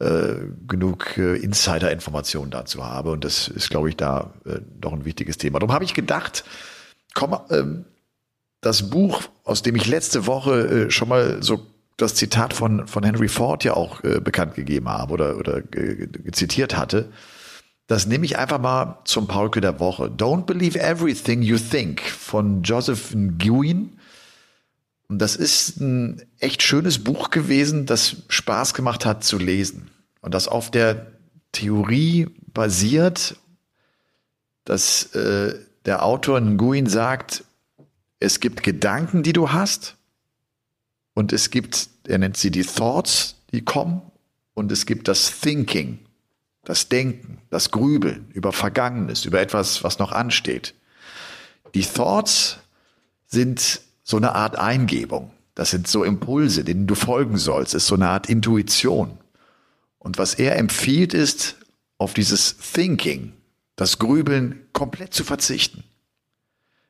[0.00, 0.34] äh,
[0.66, 3.12] genug äh, Insider-Informationen dazu habe.
[3.12, 5.60] Und das ist, glaube ich, da äh, doch ein wichtiges Thema.
[5.60, 6.44] Darum habe ich gedacht,
[7.14, 7.84] komm, ähm,
[8.60, 11.66] das Buch, aus dem ich letzte Woche äh, schon mal so
[11.98, 15.62] das Zitat von, von Henry Ford ja auch äh, bekannt gegeben habe oder, oder
[16.32, 17.10] zitiert hatte,
[17.88, 20.04] das nehme ich einfach mal zum Paulke der Woche.
[20.04, 23.98] Don't believe everything you think von Joseph Nguyen.
[25.08, 29.90] Und das ist ein echt schönes Buch gewesen, das Spaß gemacht hat zu lesen.
[30.20, 31.06] Und das auf der
[31.52, 33.36] Theorie basiert,
[34.64, 37.44] dass äh, der Autor Nguyen sagt,
[38.20, 39.96] es gibt Gedanken, die du hast,
[41.18, 44.02] und es gibt, er nennt sie die Thoughts, die kommen,
[44.54, 45.98] und es gibt das Thinking,
[46.62, 50.76] das Denken, das Grübeln über Vergangenes, über etwas, was noch ansteht.
[51.74, 52.58] Die Thoughts
[53.26, 55.32] sind so eine Art Eingebung.
[55.56, 57.74] Das sind so Impulse, denen du folgen sollst.
[57.74, 59.18] Das ist so eine Art Intuition.
[59.98, 61.56] Und was er empfiehlt, ist,
[61.96, 63.32] auf dieses Thinking,
[63.74, 65.82] das Grübeln komplett zu verzichten.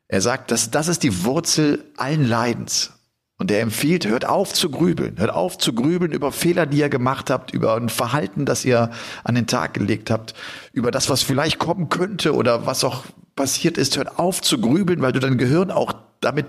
[0.07, 2.91] Er sagt, dass das ist die Wurzel allen Leidens.
[3.39, 5.17] Und er empfiehlt, hört auf zu grübeln.
[5.17, 8.91] Hört auf zu grübeln über Fehler, die ihr gemacht habt, über ein Verhalten, das ihr
[9.23, 10.33] an den Tag gelegt habt,
[10.73, 13.05] über das, was vielleicht kommen könnte oder was auch
[13.37, 13.95] passiert ist.
[13.95, 16.47] Hört auf zu grübeln, weil du dein Gehirn auch damit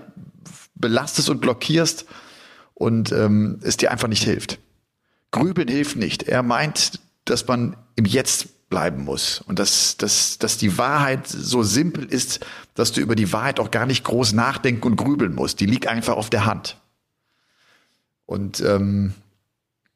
[0.75, 2.05] belastest und blockierst
[2.73, 4.59] und ähm, es dir einfach nicht hilft.
[5.31, 6.23] Grübeln hilft nicht.
[6.23, 11.63] Er meint, dass man im Jetzt bleiben muss und dass, dass, dass die Wahrheit so
[11.63, 15.59] simpel ist, dass du über die Wahrheit auch gar nicht groß nachdenken und grübeln musst.
[15.59, 16.80] Die liegt einfach auf der Hand.
[18.31, 19.13] Und ähm,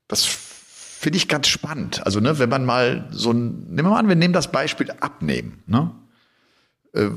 [0.09, 2.05] das finde ich ganz spannend.
[2.05, 4.91] Also, ne, wenn man mal so ein, nehmen wir mal an, wir nehmen das Beispiel
[4.99, 5.63] abnehmen.
[5.67, 5.91] Ne?
[6.93, 7.11] Äh,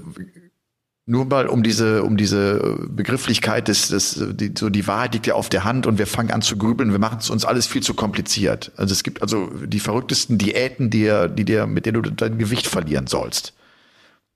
[1.06, 5.34] nur mal um diese, um diese Begrifflichkeit des, des die, so die Wahrheit liegt ja
[5.34, 7.82] auf der Hand und wir fangen an zu grübeln, wir machen es uns alles viel
[7.82, 8.70] zu kompliziert.
[8.76, 12.68] Also es gibt also die verrücktesten Diäten, die, die dir, mit denen du dein Gewicht
[12.68, 13.54] verlieren sollst.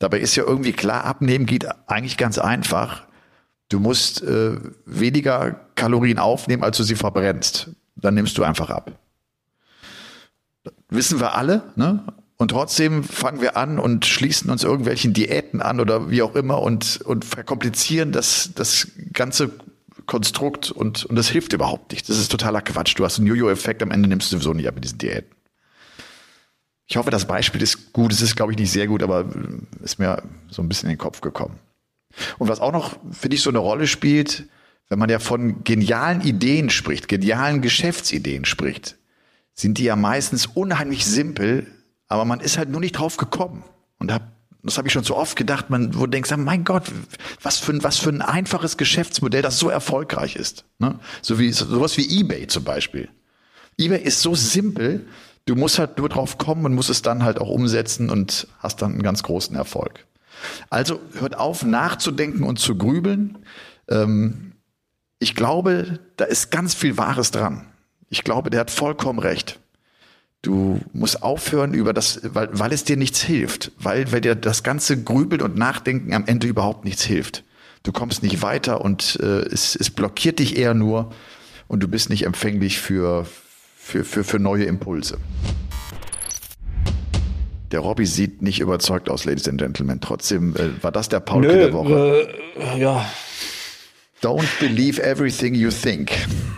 [0.01, 3.07] Dabei ist ja irgendwie klar, abnehmen geht eigentlich ganz einfach.
[3.73, 7.71] Du musst äh, weniger Kalorien aufnehmen, als du sie verbrennst.
[7.97, 8.93] Dann nimmst du einfach ab.
[10.91, 12.05] Wissen wir alle, ne?
[12.37, 16.61] Und trotzdem fangen wir an und schließen uns irgendwelchen Diäten an oder wie auch immer
[16.61, 19.51] und, und verkomplizieren das, das ganze
[20.07, 22.09] Konstrukt und, und das hilft überhaupt nicht.
[22.09, 22.99] Das ist totaler Quatsch.
[22.99, 25.31] Du hast einen Jojo-Effekt, am Ende nimmst du sowieso nicht ab mit diesen Diäten.
[26.89, 28.13] Ich hoffe, das Beispiel ist gut.
[28.13, 29.25] Es ist, glaube ich, nicht sehr gut, aber
[29.83, 31.59] ist mir so ein bisschen in den Kopf gekommen.
[32.39, 34.45] Und was auch noch, finde ich, so eine Rolle spielt,
[34.89, 38.97] wenn man ja von genialen Ideen spricht, genialen Geschäftsideen spricht,
[39.55, 41.67] sind die ja meistens unheimlich simpel,
[42.09, 43.65] aber man ist halt nur nicht drauf gekommen.
[43.99, 44.33] Und hab,
[44.63, 46.85] das habe ich schon so oft gedacht, man, wo du denkst, mein Gott,
[47.41, 50.67] was für, ein, was für ein einfaches Geschäftsmodell, das so erfolgreich ist.
[50.79, 50.99] Ne?
[51.23, 53.09] So wie sowas wie eBay zum Beispiel.
[53.79, 55.07] eBay ist so simpel,
[55.47, 58.83] du musst halt nur drauf kommen und musst es dann halt auch umsetzen und hast
[58.83, 60.07] dann einen ganz großen Erfolg.
[60.71, 63.39] Also hört auf, nachzudenken und zu grübeln.
[63.89, 64.53] Ähm,
[65.19, 67.67] ich glaube, da ist ganz viel Wahres dran.
[68.09, 69.61] Ich glaube, der hat vollkommen recht.
[70.43, 74.65] Du musst aufhören über das, weil, weil es dir nichts hilft, weil, weil dir das
[74.65, 77.45] ganze Grübeln und Nachdenken am Ende überhaupt nichts hilft.
[77.85, 81.13] Du kommst nicht weiter und äh, es, es blockiert dich eher nur
[81.69, 83.27] und du bist nicht empfänglich für,
[83.77, 85.19] für, für, für neue Impulse.
[87.73, 90.01] Der Robby sieht nicht überzeugt aus, Ladies and Gentlemen.
[90.01, 92.29] Trotzdem äh, war das der Paul der Woche.
[92.75, 93.05] Äh, ja.
[94.23, 96.13] Don't believe everything you think.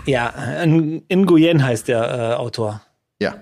[0.06, 0.34] Ja,
[0.66, 2.82] Nguyen heißt der äh, Autor.
[3.20, 3.36] Ja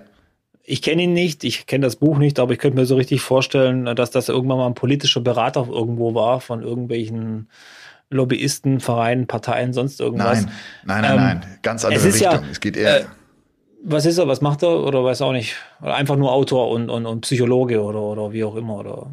[0.63, 3.21] ich kenne ihn nicht, ich kenne das Buch nicht, aber ich könnte mir so richtig
[3.21, 7.49] vorstellen, dass das irgendwann mal ein politischer Berater irgendwo war von irgendwelchen
[8.09, 10.45] Lobbyisten, Vereinen, Parteien, sonst irgendwas.
[10.45, 10.53] Nein,
[10.85, 11.59] nein, nein, ähm, nein.
[11.63, 12.31] ganz andere es Richtung.
[12.31, 13.01] Ja, es geht eher.
[13.01, 13.05] Äh,
[13.83, 14.27] was ist er?
[14.27, 14.83] Was macht er?
[14.83, 15.55] Oder weiß auch nicht.
[15.81, 18.79] Oder einfach nur Autor und, und, und Psychologe oder, oder wie auch immer.
[18.79, 19.07] Oder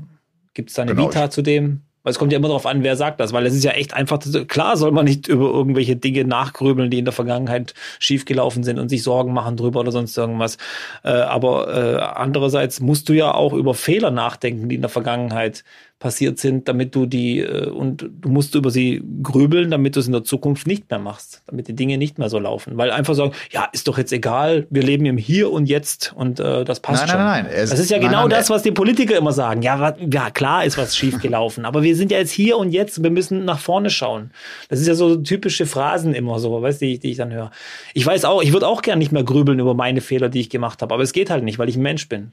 [0.55, 1.09] gibt es da eine genau.
[1.09, 1.83] Vita zu dem?
[2.03, 3.93] Weil es kommt ja immer darauf an, wer sagt das, weil es ist ja echt
[3.93, 8.79] einfach, klar soll man nicht über irgendwelche Dinge nachgrübeln, die in der Vergangenheit schiefgelaufen sind
[8.79, 10.57] und sich Sorgen machen drüber oder sonst irgendwas.
[11.05, 15.63] Äh, aber äh, andererseits musst du ja auch über Fehler nachdenken, die in der Vergangenheit
[16.01, 20.07] passiert sind, damit du die äh, und du musst über sie grübeln, damit du es
[20.07, 22.79] in der Zukunft nicht mehr machst, damit die Dinge nicht mehr so laufen.
[22.79, 26.41] Weil einfach sagen, ja, ist doch jetzt egal, wir leben im Hier und Jetzt und
[26.41, 27.19] äh, das passt nein, schon.
[27.19, 27.69] Nein, nein, nein.
[27.69, 29.61] das ist ja genau nein, das, was die Politiker immer sagen.
[29.61, 33.11] Ja, ja, klar ist was schiefgelaufen, aber wir sind ja jetzt hier und jetzt, wir
[33.11, 34.31] müssen nach vorne schauen.
[34.71, 37.51] Das ist ja so typische Phrasen immer so, weißt du, die, die ich dann höre.
[37.93, 40.49] Ich weiß auch, ich würde auch gern nicht mehr grübeln über meine Fehler, die ich
[40.49, 42.33] gemacht habe, aber es geht halt nicht, weil ich ein Mensch bin.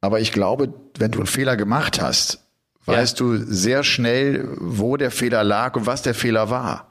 [0.00, 2.46] Aber ich glaube, wenn du einen Fehler gemacht hast,
[2.86, 3.26] weißt ja.
[3.26, 6.88] du sehr schnell, wo der Fehler lag und was der Fehler war.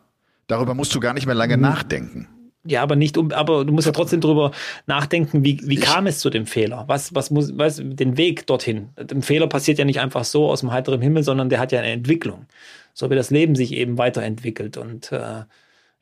[0.48, 1.64] Darüber musst du gar nicht mehr lange mhm.
[1.64, 2.28] nachdenken.
[2.66, 4.52] Ja, aber nicht um, aber du musst ja trotzdem drüber
[4.86, 6.84] nachdenken, wie, wie kam es zu dem Fehler?
[6.88, 8.90] Was, was muss, was, den Weg dorthin?
[8.96, 11.80] Ein Fehler passiert ja nicht einfach so aus dem heiteren Himmel, sondern der hat ja
[11.80, 12.48] eine Entwicklung.
[12.94, 14.76] So wie das Leben sich eben weiterentwickelt.
[14.76, 15.44] Und äh,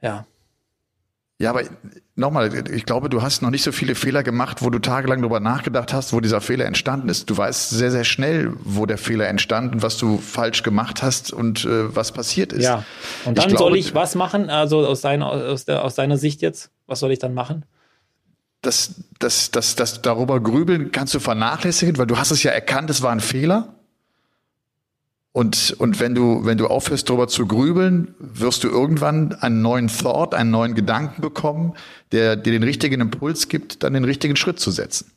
[0.01, 0.25] ja.
[1.39, 1.61] Ja, aber
[2.15, 5.39] nochmal, ich glaube, du hast noch nicht so viele Fehler gemacht, wo du tagelang darüber
[5.39, 7.29] nachgedacht hast, wo dieser Fehler entstanden ist.
[7.29, 11.63] Du weißt sehr, sehr schnell, wo der Fehler entstanden, was du falsch gemacht hast und
[11.65, 12.63] äh, was passiert ist.
[12.63, 12.83] Ja,
[13.23, 16.17] und dann ich glaube, soll ich was machen, also aus, deiner, aus, der, aus deiner
[16.17, 17.65] Sicht jetzt, was soll ich dann machen?
[18.63, 22.89] Das, das, das, das darüber grübeln kannst du vernachlässigen, weil du hast es ja erkannt,
[22.89, 23.75] es war ein Fehler.
[25.38, 29.88] Und, und wenn du, wenn du aufhörst, darüber zu grübeln, wirst du irgendwann einen neuen
[29.88, 31.75] Thought, einen neuen Gedanken bekommen,
[32.11, 35.11] der dir den richtigen Impuls gibt, dann den richtigen Schritt zu setzen.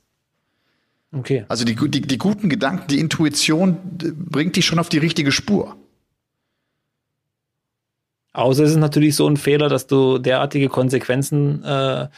[1.17, 1.47] Okay.
[1.49, 3.79] Also die, die, die guten Gedanken, die Intuition
[4.15, 5.75] bringt dich schon auf die richtige Spur.
[8.35, 12.09] Außer es ist natürlich so ein Fehler, dass du derartige Konsequenzen äh,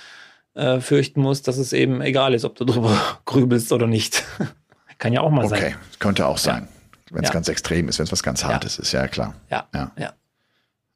[0.55, 4.24] äh, fürchten musst, dass es eben egal ist, ob du darüber grübelst oder nicht.
[4.98, 5.55] Kann ja auch mal okay.
[5.55, 5.62] sein.
[5.62, 6.66] Okay, könnte auch sein.
[7.12, 7.34] Wenn es ja.
[7.34, 8.82] ganz extrem ist, wenn es was ganz Hartes ja.
[8.82, 9.34] ist, ja klar.
[9.50, 9.68] Ja.
[9.74, 9.92] ja.
[9.98, 10.12] ja.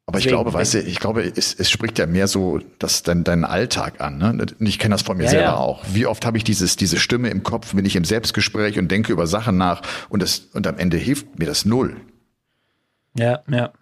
[0.09, 3.25] Aber ich glaube, weißt du, ich glaube, es, es spricht ja mehr so das dein,
[3.25, 4.17] deinen Alltag an.
[4.17, 4.29] Ne?
[4.29, 5.57] Und ich kenne das von mir ja, selber ja.
[5.57, 5.83] auch.
[5.91, 9.11] Wie oft habe ich dieses, diese Stimme im Kopf, bin ich im Selbstgespräch und denke
[9.11, 11.97] über Sachen nach und das, und am Ende hilft mir das null.
[13.15, 13.73] Ja, ja.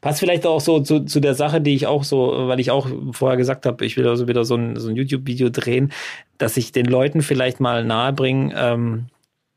[0.00, 2.88] Passt vielleicht auch so zu, zu der Sache, die ich auch so, weil ich auch
[3.12, 5.92] vorher gesagt habe, ich will also wieder so ein, so ein YouTube-Video drehen,
[6.38, 9.06] dass ich den Leuten vielleicht mal nahebringe, ähm,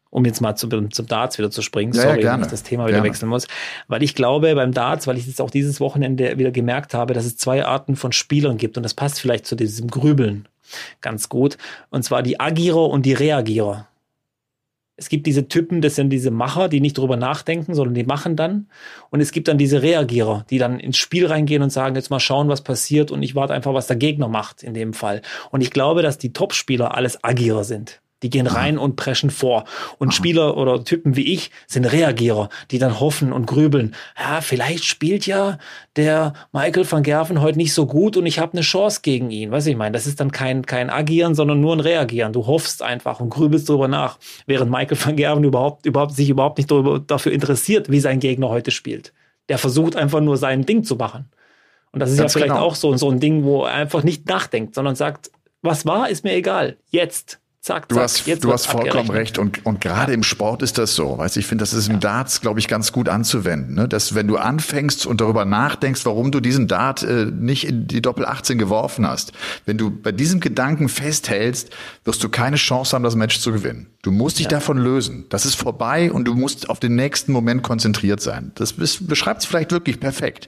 [0.09, 2.63] um jetzt mal zum, zum Darts wieder zu springen, ja, sorry, ja, wenn ich das
[2.63, 3.07] Thema wieder gerne.
[3.09, 3.47] wechseln muss,
[3.87, 7.25] weil ich glaube beim Darts, weil ich jetzt auch dieses Wochenende wieder gemerkt habe, dass
[7.25, 10.47] es zwei Arten von Spielern gibt und das passt vielleicht zu diesem Grübeln
[11.01, 11.57] ganz gut,
[11.89, 13.87] und zwar die Agierer und die Reagierer.
[14.99, 18.35] Es gibt diese Typen, das sind diese Macher, die nicht drüber nachdenken, sondern die machen
[18.35, 18.67] dann.
[19.09, 22.19] Und es gibt dann diese Reagierer, die dann ins Spiel reingehen und sagen, jetzt mal
[22.19, 25.21] schauen, was passiert und ich warte einfach, was der Gegner macht in dem Fall.
[25.51, 28.01] Und ich glaube, dass die Topspieler alles Agierer sind.
[28.21, 29.63] Die gehen rein und preschen vor.
[29.97, 33.95] Und Spieler oder Typen wie ich sind Reagierer, die dann hoffen und grübeln.
[34.19, 35.57] Ja, vielleicht spielt ja
[35.95, 39.51] der Michael van Gerven heute nicht so gut und ich habe eine Chance gegen ihn.
[39.51, 42.33] Weiß ich meine, das ist dann kein, kein Agieren, sondern nur ein Reagieren.
[42.33, 46.57] Du hoffst einfach und grübelst drüber nach, während Michael van Gerven überhaupt, überhaupt, sich überhaupt
[46.57, 49.13] nicht darüber, dafür interessiert, wie sein Gegner heute spielt.
[49.47, 51.29] Der versucht einfach nur sein Ding zu machen.
[51.91, 52.65] Und das ist Ganz ja vielleicht genau.
[52.65, 56.23] auch so, so ein Ding, wo er einfach nicht nachdenkt, sondern sagt, was war, ist
[56.23, 56.77] mir egal.
[56.89, 59.37] Jetzt Zack, zack, du hast, du hast vollkommen recht.
[59.37, 61.17] Und, und gerade im Sport ist das so.
[61.17, 63.75] Weißt, ich finde, das ist im Darts, glaube ich, ganz gut anzuwenden.
[63.75, 63.89] Ne?
[63.89, 68.01] Dass wenn du anfängst und darüber nachdenkst, warum du diesen Dart äh, nicht in die
[68.01, 69.33] Doppel 18 geworfen hast,
[69.65, 71.69] wenn du bei diesem Gedanken festhältst,
[72.05, 73.87] wirst du keine Chance haben, das Match zu gewinnen.
[74.03, 74.51] Du musst dich ja.
[74.51, 75.25] davon lösen.
[75.27, 78.53] Das ist vorbei und du musst auf den nächsten Moment konzentriert sein.
[78.55, 80.47] Das beschreibt es vielleicht wirklich perfekt.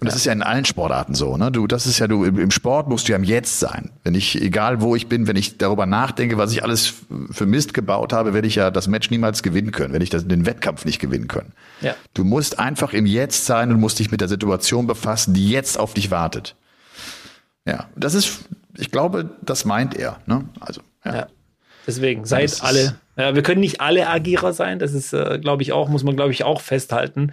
[0.00, 1.50] Und das ist ja in allen Sportarten so, ne?
[1.50, 3.90] Du, das ist ja du im Sport musst du ja im Jetzt sein.
[4.04, 6.94] Wenn ich, egal wo ich bin, wenn ich darüber nachdenke, was ich alles
[7.30, 10.26] für Mist gebaut habe, werde ich ja das Match niemals gewinnen können, wenn ich das,
[10.26, 11.52] den Wettkampf nicht gewinnen können.
[11.80, 11.94] Ja.
[12.14, 15.78] Du musst einfach im Jetzt sein und musst dich mit der Situation befassen, die jetzt
[15.78, 16.56] auf dich wartet.
[17.66, 18.40] Ja, das ist,
[18.76, 20.18] ich glaube, das meint er.
[20.26, 20.44] Ne?
[20.60, 21.14] Also, ja.
[21.14, 21.26] ja.
[21.86, 22.96] Deswegen, seid alle.
[23.16, 26.16] Ja, wir können nicht alle Agierer sein, das ist, äh, glaube ich, auch, muss man,
[26.16, 27.32] glaube ich, auch festhalten.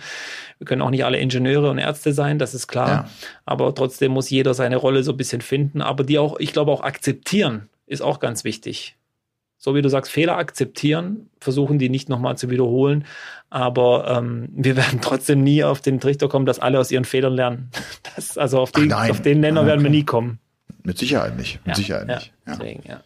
[0.59, 2.89] Wir können auch nicht alle Ingenieure und Ärzte sein, das ist klar.
[2.89, 3.09] Ja.
[3.45, 5.81] Aber trotzdem muss jeder seine Rolle so ein bisschen finden.
[5.81, 8.97] Aber die auch, ich glaube, auch akzeptieren ist auch ganz wichtig.
[9.57, 13.05] So wie du sagst, Fehler akzeptieren, versuchen die nicht nochmal zu wiederholen.
[13.49, 17.33] Aber ähm, wir werden trotzdem nie auf den Trichter kommen, dass alle aus ihren Fehlern
[17.33, 17.69] lernen.
[18.15, 20.39] Das, also auf, die, auf den Nenner werden wir nie kommen.
[20.83, 21.59] Mit Sicherheit nicht.
[21.65, 22.33] Mit ja, Sicherheit nicht.
[22.45, 23.01] Deswegen, ja.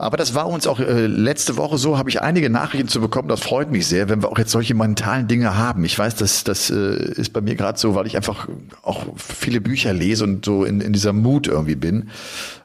[0.00, 3.28] Aber das war uns auch äh, letzte Woche so, habe ich einige Nachrichten zu bekommen.
[3.28, 5.84] Das freut mich sehr, wenn wir auch jetzt solche mentalen Dinge haben.
[5.84, 8.48] Ich weiß, dass das äh, ist bei mir gerade so, weil ich einfach
[8.82, 12.08] auch viele Bücher lese und so in, in dieser Mut irgendwie bin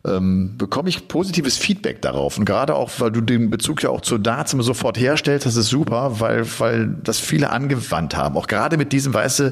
[0.06, 2.38] ähm, bekomme ich positives Feedback darauf.
[2.38, 5.56] Und gerade auch, weil du den Bezug ja auch zur Darts immer sofort herstellst, das
[5.56, 8.38] ist super, weil, weil das viele angewandt haben.
[8.38, 9.44] Auch gerade mit diesem, weißt du,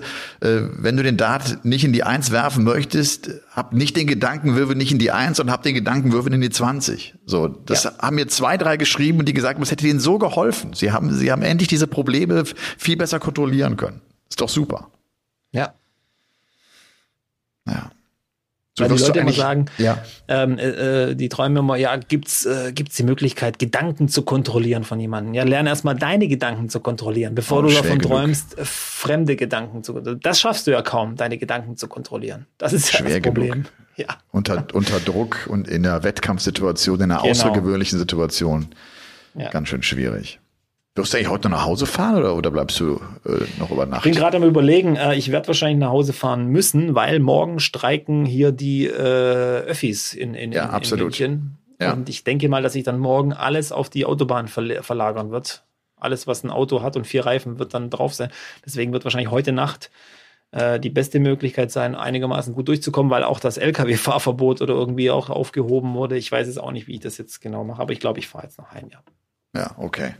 [0.42, 4.56] äh, wenn du den Dart nicht in die Eins werfen möchtest, hab nicht den Gedanken,
[4.56, 7.16] würfe nicht in die Eins und hab den Gedanken, würfe in die 20.
[7.26, 7.98] So, das ja.
[8.00, 10.74] haben mir zwei, drei geschrieben und die gesagt haben, es hätte ihnen so geholfen.
[10.74, 12.44] Sie haben, sie haben endlich diese Probleme
[12.78, 14.02] viel besser kontrollieren können.
[14.28, 14.90] Ist doch super.
[15.52, 15.76] Ja.
[17.68, 17.92] Ja.
[18.76, 20.04] So Weil die Leute immer sagen, ja.
[20.28, 24.84] ähm, äh, äh, die träumen immer, ja, gibt's äh, gibt's die Möglichkeit, Gedanken zu kontrollieren
[24.84, 25.36] von jemandem?
[25.36, 28.12] Ja, lerne erstmal deine Gedanken zu kontrollieren, bevor oh, du davon genug.
[28.12, 30.22] träumst, äh, fremde Gedanken zu kontrollieren.
[30.24, 32.48] Das schaffst du ja kaum, deine Gedanken zu kontrollieren.
[32.58, 33.52] Das ist ja schwer das Problem.
[33.52, 33.72] Genug.
[33.96, 34.08] Ja.
[34.32, 37.30] Unter, unter Druck und in einer Wettkampfsituation, in einer genau.
[37.30, 38.70] außergewöhnlichen Situation.
[39.36, 39.52] Ja.
[39.52, 40.40] Ganz schön schwierig.
[40.96, 43.88] Wirst du eigentlich heute noch nach Hause fahren oder, oder bleibst du äh, noch über
[43.88, 44.06] Nacht?
[44.06, 47.60] Ich bin gerade am überlegen, äh, ich werde wahrscheinlich nach Hause fahren müssen, weil morgen
[47.60, 51.00] streiken hier die äh, Öffis in, in, ja, in, absolut.
[51.00, 51.58] in München.
[51.82, 51.94] Ja.
[51.94, 55.64] Und ich denke mal, dass sich dann morgen alles auf die Autobahn verlagern wird.
[55.98, 58.30] Alles, was ein Auto hat und vier Reifen, wird dann drauf sein.
[58.64, 59.90] Deswegen wird wahrscheinlich heute Nacht
[60.52, 65.32] äh, die beste Möglichkeit sein, einigermaßen gut durchzukommen, weil auch das Lkw-Fahrverbot oder irgendwie auch
[65.32, 66.18] aufgehoben wurde.
[66.18, 68.28] Ich weiß es auch nicht, wie ich das jetzt genau mache, aber ich glaube, ich
[68.28, 69.04] fahre jetzt noch ein Jahr.
[69.56, 70.14] Ja, okay.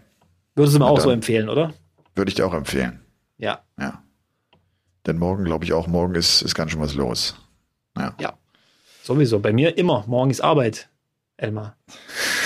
[0.56, 1.74] Würdest du mir auch so empfehlen, oder?
[2.16, 3.00] Würde ich dir auch empfehlen.
[3.38, 3.62] Ja.
[3.80, 4.04] Ja.
[5.06, 7.36] Denn morgen, glaube ich auch, morgen ist, ist ganz schön was los.
[7.98, 8.16] Ja.
[8.20, 8.34] Ja.
[9.04, 9.40] Sowieso.
[9.40, 10.06] Bei mir immer.
[10.08, 10.90] Morgen ist Arbeit,
[11.38, 11.76] Elmar.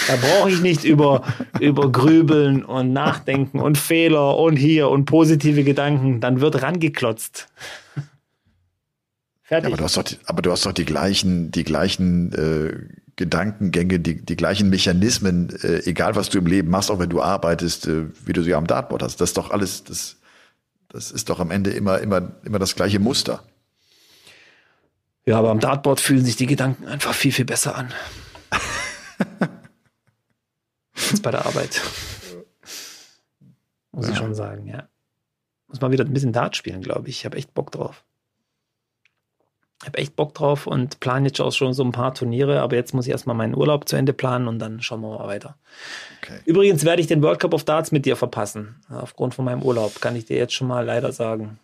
[0.08, 1.24] Da brauche ich nicht über,
[1.60, 6.22] über Grübeln und Nachdenken und Fehler und hier und positive Gedanken.
[6.22, 7.47] Dann wird rangeklotzt.
[9.43, 9.70] Fertig.
[9.70, 12.97] Ja, aber, du hast doch die, aber du hast doch die gleichen, die gleichen äh,
[13.18, 17.22] Gedankengänge, die, die gleichen Mechanismen, äh, egal was du im Leben machst, auch wenn du
[17.22, 19.20] arbeitest, äh, wie du sie am Dartboard hast.
[19.20, 20.18] Das ist doch alles, das,
[20.88, 23.43] das ist doch am Ende immer, immer, immer das gleiche Muster.
[25.26, 27.91] Ja, aber am Dartboard fühlen sich die Gedanken einfach viel, viel besser an.
[31.11, 31.82] als bei der Arbeit.
[33.91, 34.11] Muss ja.
[34.11, 34.88] ich schon sagen, ja.
[35.68, 37.20] Muss mal wieder ein bisschen Dart spielen, glaube ich.
[37.20, 38.05] Ich habe echt Bock drauf.
[39.82, 42.75] Ich habe echt Bock drauf und plane jetzt auch schon so ein paar Turniere, aber
[42.75, 45.55] jetzt muss ich erstmal meinen Urlaub zu Ende planen und dann schauen wir mal weiter.
[46.23, 46.39] Okay.
[46.45, 48.82] Übrigens werde ich den World Cup of Darts mit dir verpassen.
[48.89, 51.59] Aufgrund von meinem Urlaub, kann ich dir jetzt schon mal leider sagen.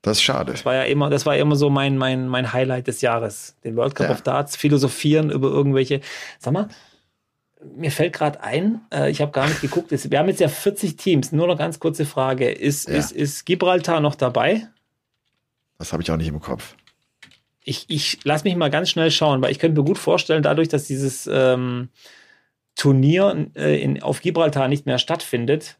[0.00, 0.52] Das ist schade.
[0.52, 3.56] Das war ja immer, das war immer so mein, mein, mein Highlight des Jahres.
[3.62, 4.12] Den World Cup ja.
[4.12, 6.00] of Darts, philosophieren über irgendwelche.
[6.38, 6.68] Sag mal,
[7.76, 10.96] mir fällt gerade ein, äh, ich habe gar nicht geguckt, wir haben jetzt ja 40
[10.96, 11.32] Teams.
[11.32, 12.50] Nur noch ganz kurze Frage.
[12.50, 12.96] Ist, ja.
[12.96, 14.66] ist, ist Gibraltar noch dabei?
[15.78, 16.74] Das habe ich auch nicht im Kopf.
[17.62, 20.68] Ich, ich lass mich mal ganz schnell schauen, weil ich könnte mir gut vorstellen, dadurch,
[20.68, 21.88] dass dieses ähm,
[22.74, 25.76] Turnier äh, in, auf Gibraltar nicht mehr stattfindet,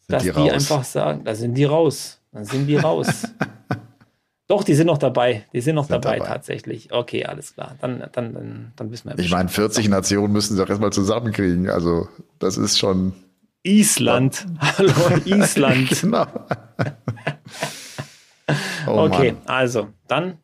[0.00, 2.20] sind dass die, die einfach sagen, da sind die raus.
[2.32, 3.28] Dann sind die raus.
[4.50, 5.46] Doch, die sind noch dabei.
[5.52, 6.92] Die sind noch sind dabei, dabei, tatsächlich.
[6.92, 7.76] Okay, alles klar.
[7.80, 9.16] Dann, dann, dann, dann wissen wir.
[9.18, 11.70] Ich meine, 40 Nationen müssen sie doch erstmal zusammenkriegen.
[11.70, 12.08] Also,
[12.40, 13.12] das ist schon.
[13.62, 14.46] Island.
[14.60, 14.78] Ja.
[14.78, 14.92] Hallo,
[15.24, 15.88] Island.
[16.00, 16.26] genau.
[18.88, 19.42] oh, okay, Mann.
[19.46, 20.38] also, dann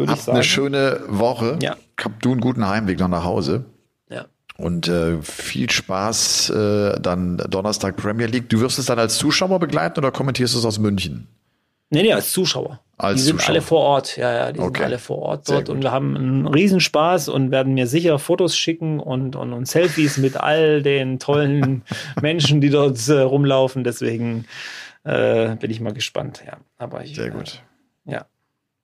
[0.00, 0.36] würde ich sagen.
[0.36, 1.58] eine schöne Woche.
[1.62, 1.76] Ja.
[2.02, 3.64] Hab du einen guten Heimweg noch nach Hause.
[4.08, 4.26] Ja.
[4.56, 8.48] Und äh, viel Spaß äh, dann Donnerstag Premier League.
[8.48, 11.28] Du wirst es dann als Zuschauer begleiten oder kommentierst du es aus München?
[11.90, 12.80] Nee, nee, als Zuschauer.
[12.96, 13.50] Als die sind Zuschauer.
[13.50, 14.78] alle vor Ort, ja, ja, die okay.
[14.78, 18.56] sind alle vor Ort dort und wir haben einen Riesenspaß und werden mir sicher Fotos
[18.56, 21.82] schicken und, und, und Selfies mit all den tollen
[22.22, 23.82] Menschen, die dort äh, rumlaufen.
[23.82, 24.44] Deswegen
[25.02, 26.58] äh, bin ich mal gespannt, ja.
[26.78, 27.62] Aber ich, Sehr gut.
[28.06, 28.26] Äh, ja.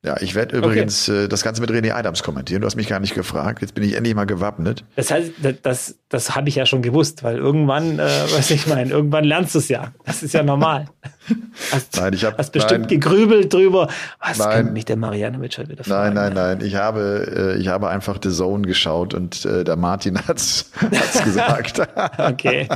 [0.07, 1.25] Ja, ich werde übrigens okay.
[1.25, 2.61] äh, das Ganze mit René Adams kommentieren.
[2.61, 3.61] Du hast mich gar nicht gefragt.
[3.61, 4.85] Jetzt bin ich endlich mal gewappnet.
[4.95, 8.05] Das heißt, das, das, das habe ich ja schon gewusst, weil irgendwann, äh,
[8.37, 9.93] was ich meine, irgendwann lernst du es ja.
[10.05, 10.87] Das ist ja normal.
[11.73, 13.89] Hast, nein, ich habe hast bestimmt nein, gegrübelt drüber.
[14.21, 16.15] Was nein, kann mich der Marianne Mitchell wieder fragen?
[16.15, 16.65] Nein, nein, nein.
[16.65, 21.25] Ich habe, äh, ich habe einfach The Zone geschaut und äh, der Martin hat's, hat's
[21.25, 21.83] gesagt.
[22.19, 22.69] okay.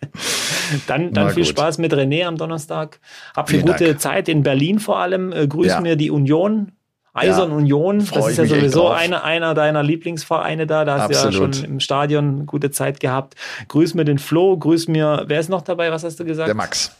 [0.88, 2.98] Dann, dann viel Spaß mit René am Donnerstag.
[3.36, 4.00] Hab eine gute Dank.
[4.00, 5.32] Zeit in Berlin vor allem.
[5.32, 5.80] Äh, grüß ja.
[5.80, 6.72] mir die Union.
[7.16, 10.84] Eisern ja, Union, das ist ja sowieso einer, einer deiner Lieblingsvereine da.
[10.84, 13.36] Da hast du ja schon im Stadion gute Zeit gehabt.
[13.68, 15.90] Grüß mir den Flo, grüß mir, wer ist noch dabei?
[15.90, 16.48] Was hast du gesagt?
[16.48, 16.94] Der Max.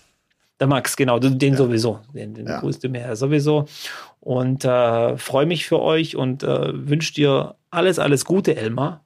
[0.58, 1.56] Der Max, genau, den ja.
[1.56, 2.00] sowieso.
[2.14, 2.60] Den, den ja.
[2.60, 3.66] grüßt du mir ja sowieso.
[4.20, 9.04] Und äh, freue mich für euch und äh, wünsche dir alles, alles Gute, Elmar.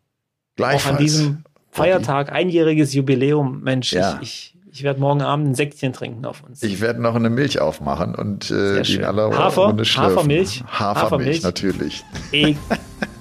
[0.55, 0.85] Gleichfalls.
[0.85, 3.63] Auch an diesem Feiertag, einjähriges Jubiläum.
[3.63, 4.19] Mensch, ja.
[4.21, 6.63] ich, ich, ich werde morgen Abend ein Säckchen trinken auf uns.
[6.63, 9.97] Ich werde noch eine Milch aufmachen und äh, die in aller Hafer, Hafermilch?
[9.97, 12.05] Hafermilch, Hafermilch, natürlich.
[12.33, 12.57] Ich,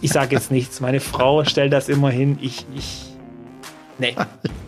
[0.01, 0.79] ich sage jetzt nichts.
[0.81, 2.37] Meine Frau stellt das immer hin.
[2.41, 3.05] Ich, ich,
[3.97, 4.15] nee.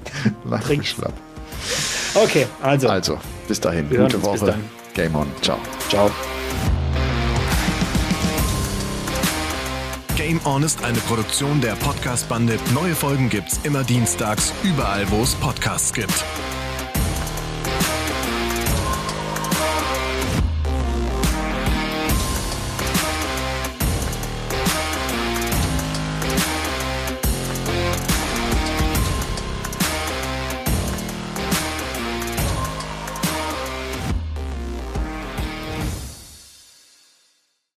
[0.66, 0.86] Trink.
[0.86, 1.14] schlapp.
[2.16, 2.88] Okay, also.
[2.90, 3.18] Also,
[3.48, 3.90] bis dahin.
[3.90, 4.56] Gute Woche.
[4.94, 5.28] Game on.
[5.42, 5.58] Ciao.
[5.90, 6.12] Ciao.
[10.22, 12.60] Game On ist eine Produktion der Podcast-Bande.
[12.76, 16.14] Neue Folgen gibt's immer dienstags, überall, wo es Podcasts gibt.